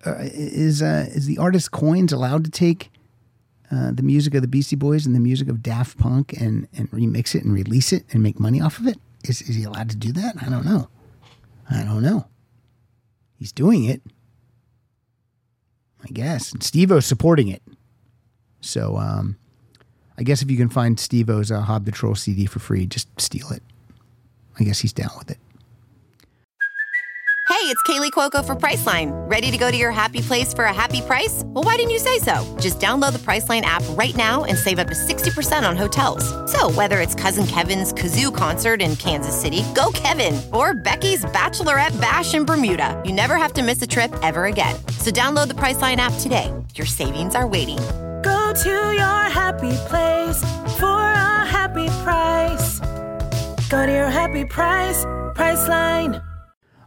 [0.05, 2.91] uh, is uh, is the artist Coins allowed to take
[3.71, 6.89] uh, the music of the Beastie Boys and the music of Daft Punk and and
[6.91, 8.99] remix it and release it and make money off of it?
[9.23, 10.35] Is is he allowed to do that?
[10.41, 10.89] I don't know.
[11.71, 12.27] I don't know.
[13.35, 14.03] He's doing it,
[16.03, 16.51] I guess.
[16.51, 17.63] And Steve-O's supporting it.
[18.59, 19.37] So, um,
[20.21, 23.07] I guess if you can find Steve-O's uh, Hob the Troll CD for free, just
[23.19, 23.63] steal it.
[24.59, 25.39] I guess he's down with it.
[27.49, 29.11] Hey, it's Kaley Cuoco for Priceline.
[29.27, 31.41] Ready to go to your happy place for a happy price?
[31.47, 32.45] Well, why didn't you say so?
[32.59, 36.23] Just download the Priceline app right now and save up to 60% on hotels.
[36.51, 41.99] So, whether it's Cousin Kevin's Kazoo concert in Kansas City, go Kevin, or Becky's Bachelorette
[41.99, 44.75] Bash in Bermuda, you never have to miss a trip ever again.
[44.99, 46.53] So, download the Priceline app today.
[46.75, 47.79] Your savings are waiting.
[48.23, 50.39] Go to your happy place
[50.79, 52.79] for a happy price.
[53.69, 55.03] Go to your happy price,
[55.35, 56.23] Priceline.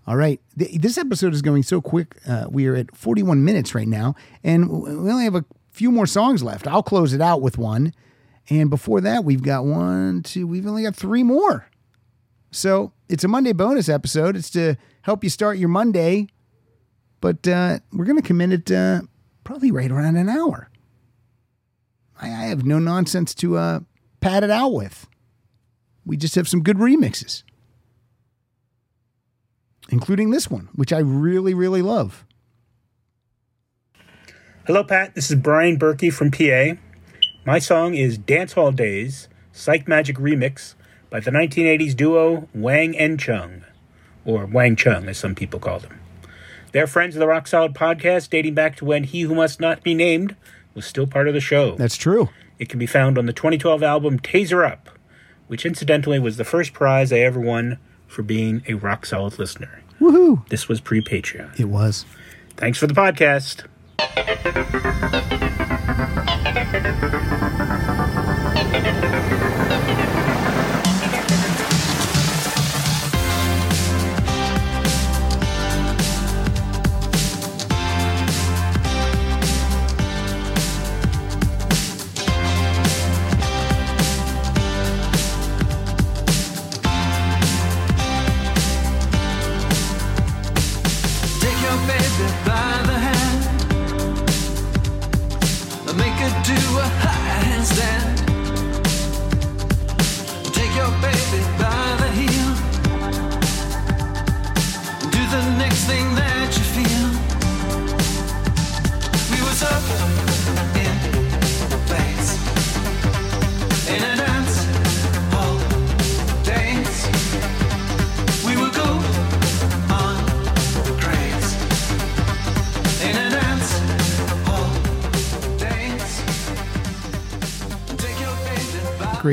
[0.07, 0.41] All right.
[0.55, 2.17] This episode is going so quick.
[2.29, 6.07] Uh, we are at 41 minutes right now, and we only have a few more
[6.07, 6.67] songs left.
[6.67, 7.93] I'll close it out with one.
[8.51, 11.67] And before that, we've got one, two, we've only got three more.
[12.51, 14.37] So it's a Monday bonus episode.
[14.37, 16.29] It's to help you start your Monday,
[17.21, 19.03] but uh, we're going to commit it uh,
[19.43, 20.69] probably right around an hour.
[22.25, 23.81] I, I have no nonsense to uh,
[24.21, 25.07] pad it out with.
[26.07, 27.43] We just have some good remixes
[29.89, 32.25] including this one, which I really, really love.
[34.67, 35.15] Hello, Pat.
[35.15, 36.81] This is Brian Berkey from PA.
[37.45, 40.75] My song is Dance Hall Days, Psychemagik Remix
[41.11, 43.65] by the 1980s duo Wang and Chung,
[44.25, 46.01] or Wang Chung, as some people call them.
[46.73, 49.83] They're friends of the Rock Solid podcast dating back to when He Who Must Not
[49.83, 50.35] Be Named
[50.75, 51.77] was still part of the show.
[51.77, 52.31] That's true.
[52.59, 54.91] It can be found on the 2012 album Tazer Up,
[55.47, 59.83] which incidentally was the first prize I ever won for being a Rock Solid listener.
[60.01, 60.47] Woohoo!
[60.49, 61.59] This was pre Patreon.
[61.59, 62.05] It was.
[62.57, 63.65] Thanks for the podcast.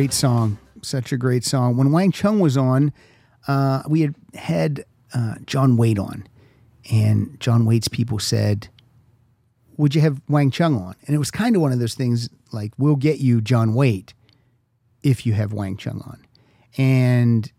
[0.02, 0.58] Great song.
[0.82, 1.78] Such a great song.
[1.78, 2.92] When Wang Chung was on,
[3.48, 4.84] uh, we had had
[5.14, 6.28] uh, John Waite on,
[6.92, 8.68] and John Waite's people said,
[9.78, 10.96] Would you have Wang Chung on?
[11.06, 14.16] And it was kind of one of those things like, We'll get you John Waite
[15.04, 16.26] if you have Wang Chung on.
[16.80, 17.52] And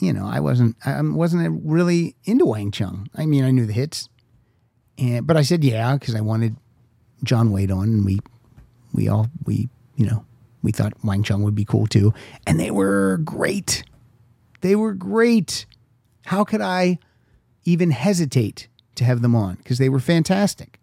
[0.00, 3.08] you know, I wasn't I wasn't really into Wang Chung.
[3.16, 4.08] I mean, I knew the hits,
[4.96, 6.54] and but I said yeah because I wanted
[7.24, 8.20] John Waite on, and we
[8.92, 10.24] we all we you know
[10.64, 12.12] we thought Wang Chung would be cool too,
[12.46, 13.84] and they were great.
[14.62, 15.66] They were great.
[16.24, 16.98] How could I
[17.64, 19.56] even hesitate to have them on?
[19.56, 20.80] Because they were fantastic.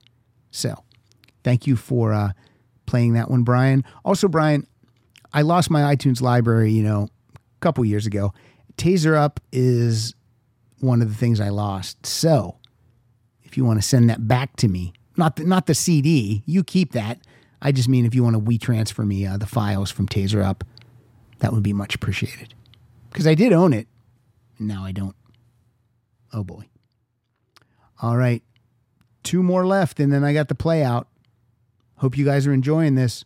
[0.51, 0.83] So,
[1.43, 2.31] thank you for uh,
[2.85, 3.83] playing that one, Brian.
[4.05, 4.67] Also, Brian,
[5.33, 8.33] I lost my iTunes library, you know, a couple years ago.
[8.77, 10.13] Tazer Up is
[10.79, 12.05] one of the things I lost.
[12.05, 12.57] So,
[13.43, 16.63] if you want to send that back to me, not the, not the CD, you
[16.63, 17.19] keep that.
[17.61, 20.43] I just mean if you want to we transfer me uh, the files from Tazer
[20.43, 20.63] Up,
[21.39, 22.53] that would be much appreciated.
[23.11, 23.87] Because I did own it,
[24.57, 25.15] and now I don't.
[26.33, 26.65] Oh boy.
[28.01, 28.41] All right,
[29.23, 31.07] two more left, and then I got the play out.
[31.97, 33.25] Hope you guys are enjoying this.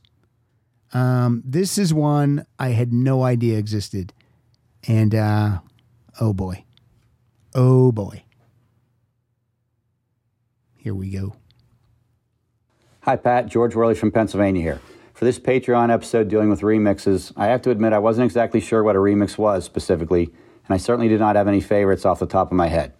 [0.93, 4.13] Um, this is one I had no idea existed.
[4.87, 5.59] And uh,
[6.19, 6.63] oh boy.
[7.53, 8.23] Oh boy.
[10.75, 11.35] Here we go.
[13.05, 13.45] Hi, Pat.
[13.45, 14.81] George Worley from Pennsylvania here.
[15.13, 18.81] For this Patreon episode dealing with remixes, I have to admit I wasn't exactly sure
[18.81, 22.25] what a remix was specifically, and I certainly did not have any favorites off the
[22.25, 22.93] top of my head.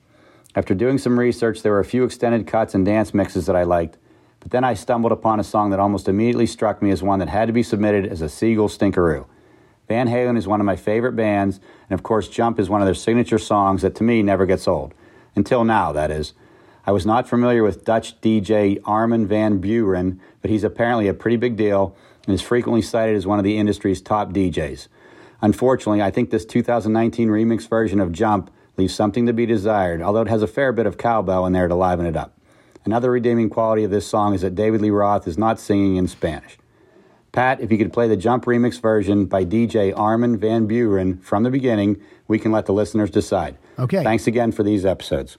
[0.53, 3.63] After doing some research, there were a few extended cuts and dance mixes that I
[3.63, 3.97] liked,
[4.41, 7.29] but then I stumbled upon a song that almost immediately struck me as one that
[7.29, 9.25] had to be submitted as a Seagull Stinkeroo.
[9.87, 12.85] Van Halen is one of my favorite bands, and of course, Jump is one of
[12.85, 14.93] their signature songs that to me never gets old.
[15.35, 16.33] Until now, that is.
[16.87, 21.37] I was not familiar with Dutch DJ Armin van Buuren, but he's apparently a pretty
[21.37, 24.87] big deal and is frequently cited as one of the industry's top DJs.
[25.41, 30.21] Unfortunately, I think this 2019 remix version of Jump leaves something to be desired, although
[30.21, 32.37] it has a fair bit of cowbell in there to liven it up.
[32.83, 36.07] Another redeeming quality of this song is that David Lee Roth is not singing in
[36.07, 36.57] Spanish.
[37.31, 41.43] Pat, if you could play the Jump remix version by DJ Armin van Buuren from
[41.43, 43.57] the beginning, we can let the listeners decide.
[43.79, 44.03] Okay.
[44.03, 45.37] Thanks again for these episodes.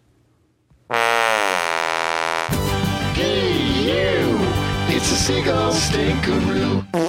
[5.09, 7.06] It's a seagull stinkeroo.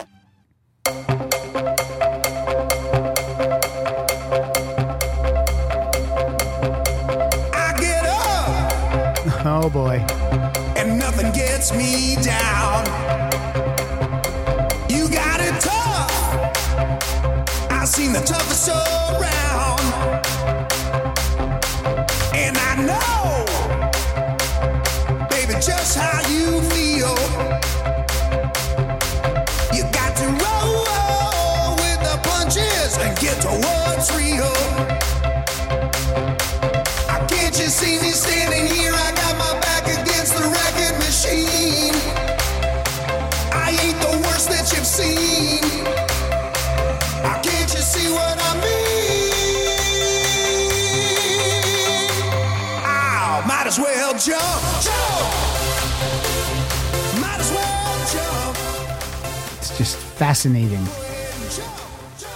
[60.18, 60.84] Fascinating.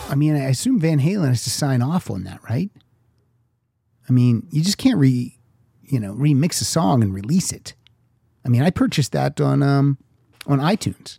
[0.10, 2.70] I mean, I assume Van Halen has to sign off on that, right?
[4.08, 5.38] I mean, you just can't re,
[5.84, 7.74] you know, remix a song and release it.
[8.46, 9.98] I mean, I purchased that on um
[10.46, 11.18] on iTunes.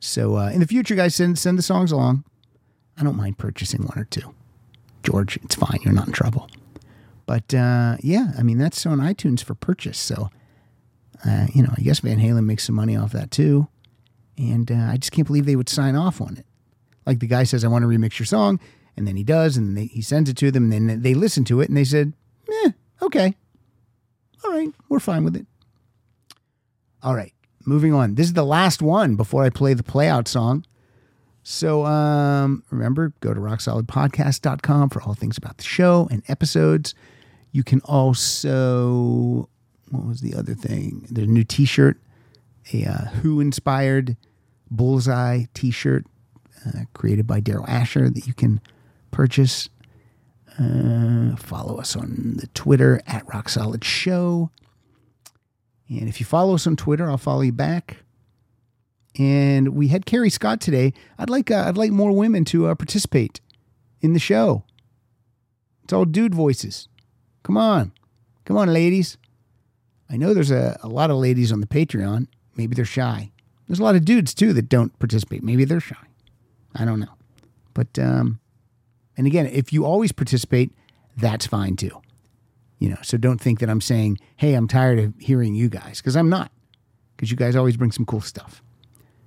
[0.00, 2.24] So uh, in the future, guys, send send the songs along.
[2.96, 4.34] I don't mind purchasing one or two.
[5.02, 5.80] George, it's fine.
[5.82, 6.48] You're not in trouble.
[7.26, 9.98] But uh, yeah, I mean that's on iTunes for purchase.
[9.98, 10.30] So
[11.26, 13.66] uh, you know, I guess Van Halen makes some money off that too.
[14.38, 16.46] And uh, I just can't believe they would sign off on it.
[17.04, 18.60] Like the guy says, I want to remix your song,
[18.96, 21.44] and then he does, and they, he sends it to them, and then they listen
[21.44, 22.12] to it, and they said,
[22.64, 22.70] "Eh,
[23.02, 23.34] okay,
[24.44, 25.46] all right, we're fine with it."
[27.02, 27.32] All right,
[27.64, 28.14] moving on.
[28.14, 30.64] This is the last one before I play the playout song.
[31.42, 36.94] So um, remember, go to rocksolidpodcast.com for all things about the show and episodes.
[37.52, 39.48] You can also,
[39.90, 41.06] what was the other thing?
[41.10, 41.98] There's a new t shirt,
[42.74, 44.18] a uh, Who inspired
[44.70, 46.06] Bullseye t shirt
[46.66, 48.60] uh, created by Daryl Asher that you can
[49.10, 49.68] purchase.
[50.58, 54.50] Uh, follow us on the Twitter at Rock Solid Show.
[55.88, 57.98] And if you follow us on Twitter, I'll follow you back.
[59.18, 60.92] And we had Carrie Scott today.
[61.18, 63.40] I'd like uh, I'd like more women to uh, participate
[64.00, 64.64] in the show.
[65.84, 66.88] It's all dude voices.
[67.42, 67.92] Come on,
[68.44, 69.16] come on, ladies.
[70.10, 72.28] I know there's a, a lot of ladies on the Patreon.
[72.56, 73.30] Maybe they're shy.
[73.68, 75.42] There's a lot of dudes too that don't participate.
[75.42, 75.96] Maybe they're shy.
[76.74, 77.14] I don't know.
[77.74, 78.40] But um,
[79.16, 80.72] and again, if you always participate,
[81.16, 82.00] that's fine too.
[82.78, 86.00] You know, so don't think that I'm saying, "Hey, I'm tired of hearing you guys,"
[86.00, 86.50] because I'm not.
[87.16, 88.62] Because you guys always bring some cool stuff.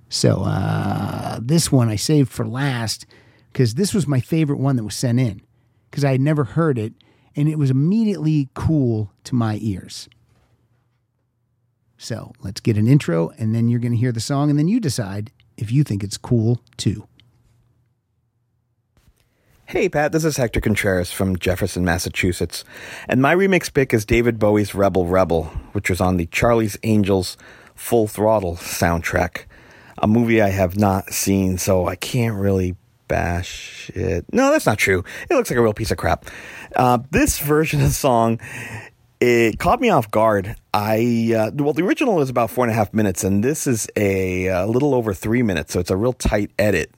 [0.08, 3.06] So uh, this one I saved for last
[3.52, 5.42] because this was my favorite one that was sent in,
[5.90, 6.94] because I had never heard it,
[7.36, 10.08] and it was immediately cool to my ears.
[12.02, 14.66] So let's get an intro, and then you're going to hear the song, and then
[14.66, 17.06] you decide if you think it's cool too.
[19.66, 22.64] Hey, Pat, this is Hector Contreras from Jefferson, Massachusetts.
[23.08, 25.44] And my remix pick is David Bowie's Rebel Rebel,
[25.74, 27.36] which was on the Charlie's Angels
[27.76, 29.44] Full Throttle soundtrack.
[29.98, 32.74] A movie I have not seen, so I can't really
[33.06, 34.24] bash it.
[34.32, 35.04] No, that's not true.
[35.30, 36.26] It looks like a real piece of crap.
[36.74, 38.40] Uh, this version of the song,
[39.22, 40.56] it caught me off guard.
[40.74, 43.88] I uh, well, the original is about four and a half minutes, and this is
[43.94, 46.92] a, a little over three minutes, so it's a real tight edit.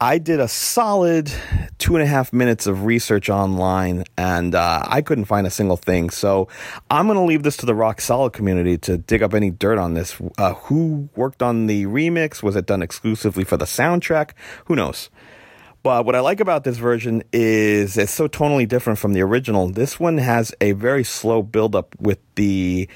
[0.00, 1.32] I did a solid
[1.78, 5.78] two and a half minutes of research online and uh, I couldn't find a single
[5.78, 6.10] thing.
[6.10, 6.48] So
[6.90, 9.78] I'm going to leave this to the Rock Solid community to dig up any dirt
[9.78, 10.20] on this.
[10.36, 12.42] Uh, who worked on the remix?
[12.42, 14.32] Was it done exclusively for the soundtrack?
[14.66, 15.08] Who knows?
[15.86, 19.68] But what I like about this version is it's so tonally different from the original.
[19.68, 22.88] This one has a very slow build up with the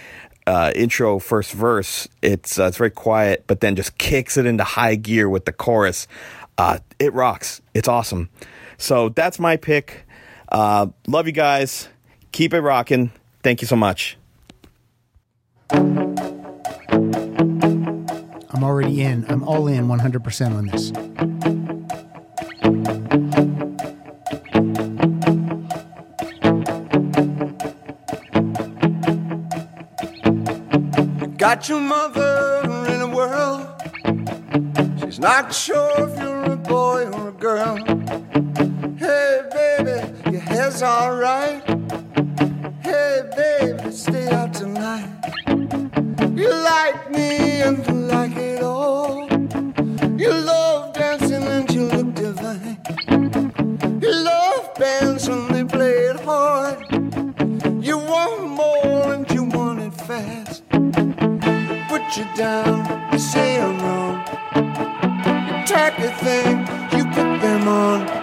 [0.44, 2.08] uh, intro first verse.
[2.20, 5.52] It's uh, it's very quiet, but then just kicks it into high gear with the
[5.52, 6.08] chorus.
[6.58, 7.62] Uh, it rocks.
[7.74, 8.28] It's awesome.
[8.76, 10.04] So that's my pick.
[10.48, 11.88] Uh, love you guys.
[12.32, 13.12] Keep it rocking.
[13.44, 14.18] Thank you so much.
[15.70, 16.24] I'm
[18.64, 19.26] already in.
[19.28, 21.59] I'm all in 100% on this.
[31.40, 32.60] Got your mother
[32.90, 33.74] in a whirl.
[35.00, 37.76] She's not sure if you're a boy or a girl.
[38.98, 41.62] Hey, baby, your hair's alright.
[42.82, 45.08] Hey, baby, stay out tonight.
[46.36, 49.26] You like me and you like it all.
[50.18, 52.82] You love dancing and you look divine.
[54.02, 55.59] You love bands when
[62.10, 64.16] put you down, say I'm wrong.
[64.56, 66.58] You tacky thing,
[66.98, 68.20] you put them on.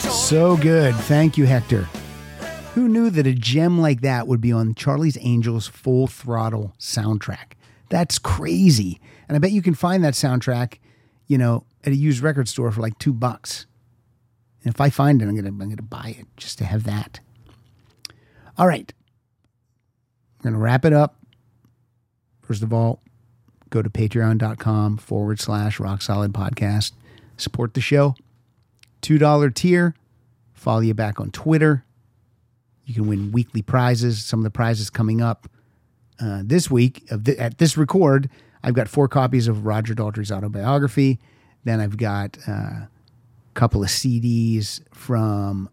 [0.00, 0.94] So good.
[0.96, 1.88] Thank you, Hector.
[2.76, 7.52] Who knew that a gem like that would be on Charlie's Angels Full Throttle soundtrack?
[7.88, 9.00] That's crazy.
[9.26, 10.74] And I bet you can find that soundtrack,
[11.26, 13.64] you know, at a used record store for like two bucks.
[14.62, 17.20] And if I find it, I'm gonna I'm gonna buy it just to have that.
[18.58, 18.92] All right.
[20.44, 21.16] We're gonna wrap it up.
[22.42, 23.00] First of all,
[23.70, 26.92] go to patreon.com forward slash rock solid podcast.
[27.38, 28.16] Support the show.
[29.00, 29.94] $2 tier.
[30.52, 31.85] Follow you back on Twitter.
[32.86, 34.24] You can win weekly prizes.
[34.24, 35.48] Some of the prizes coming up
[36.20, 38.30] uh, this week of th- at this record.
[38.62, 41.18] I've got four copies of Roger Daltrey's autobiography.
[41.64, 42.88] Then I've got uh, a
[43.54, 45.68] couple of CDs from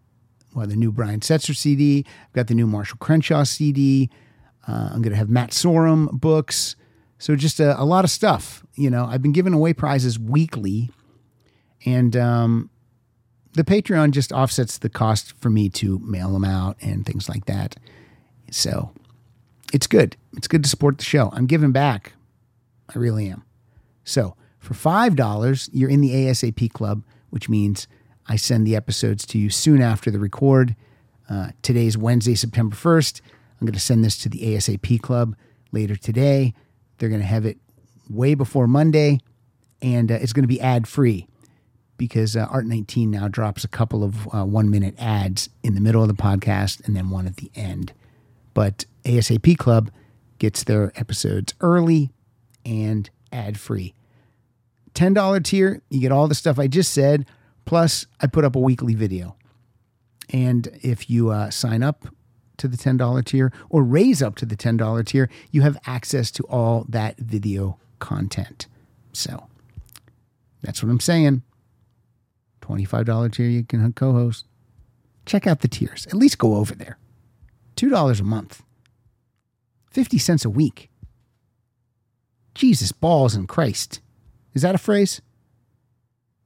[0.54, 2.04] well, the new Brian Setzer CD.
[2.06, 4.10] I've got the new Marshall Crenshaw CD.
[4.66, 6.76] Uh, I'm going to have Matt Sorum books.
[7.18, 8.64] So just a, a lot of stuff.
[8.74, 10.90] You know, I've been giving away prizes weekly,
[11.84, 12.70] and um,
[13.54, 17.46] the Patreon just offsets the cost for me to mail them out and things like
[17.46, 17.76] that.
[18.50, 18.92] So
[19.72, 20.16] it's good.
[20.36, 21.30] It's good to support the show.
[21.32, 22.12] I'm giving back.
[22.94, 23.44] I really am.
[24.04, 27.86] So for $5, you're in the ASAP club, which means
[28.26, 30.74] I send the episodes to you soon after the record.
[31.30, 33.20] Uh, today's Wednesday, September 1st.
[33.60, 35.36] I'm going to send this to the ASAP club
[35.72, 36.54] later today.
[36.98, 37.58] They're going to have it
[38.10, 39.20] way before Monday,
[39.80, 41.28] and uh, it's going to be ad free
[41.96, 45.80] because uh, Art 19 now drops a couple of uh, one minute ads in the
[45.80, 47.92] middle of the podcast and then one at the end.
[48.52, 49.90] But ASAP Club
[50.38, 52.12] gets their episodes early
[52.64, 53.94] and ad free.
[54.94, 57.26] $10 tier, you get all the stuff I just said,
[57.64, 59.36] plus I put up a weekly video.
[60.30, 62.06] And if you uh, sign up
[62.58, 66.44] to the $10 tier or raise up to the $10 tier, you have access to
[66.44, 68.66] all that video content.
[69.12, 69.48] So
[70.62, 71.42] that's what I'm saying.
[72.64, 74.46] $25 tier, you can co host.
[75.26, 76.06] Check out the tiers.
[76.06, 76.98] At least go over there.
[77.76, 78.62] $2 a month,
[79.90, 80.90] 50 cents a week.
[82.54, 84.00] Jesus, balls and Christ.
[84.52, 85.20] Is that a phrase?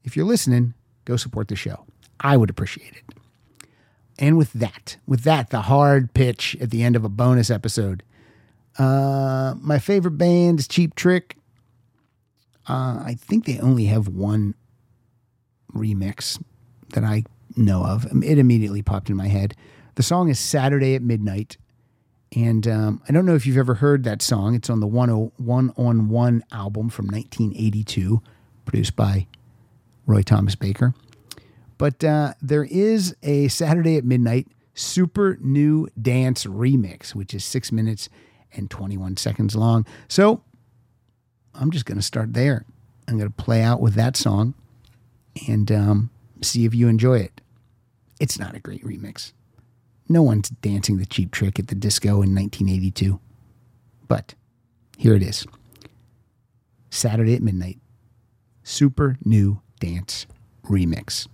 [0.04, 1.84] If you're listening, go support the show.
[2.20, 3.14] I would appreciate it.
[4.18, 8.02] And with that, with that, the hard pitch at the end of a bonus episode.
[8.78, 11.36] Uh, my favorite band is Cheap Trick.
[12.68, 14.54] Uh, I think they only have one
[15.74, 16.42] remix,
[16.94, 17.24] that I
[17.56, 18.10] know of.
[18.10, 19.54] Um, It immediately popped in my head.
[19.94, 21.56] The song is Saturday at Midnight.
[22.36, 24.54] And um, I don't know if you've ever heard that song.
[24.54, 28.20] It's on the 101 on 1 album from 1982,
[28.66, 29.26] produced by
[30.06, 30.94] Roy Thomas Baker.
[31.78, 37.72] But uh, there is a Saturday at Midnight super new dance remix, which is six
[37.72, 38.08] minutes
[38.52, 39.86] and 21 seconds long.
[40.06, 40.42] So
[41.54, 42.64] I'm just going to start there.
[43.06, 44.54] I'm going to play out with that song
[45.46, 46.10] and um,
[46.42, 47.40] see if you enjoy it.
[48.20, 49.32] It's not a great remix.
[50.08, 53.20] No one's dancing the cheap trick at the disco in 1982.
[54.08, 54.34] But
[54.96, 55.46] here it is
[56.90, 57.78] Saturday at Midnight
[58.62, 60.26] Super New Dance
[60.64, 61.28] Remix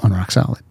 [0.00, 0.62] on Rock Solid.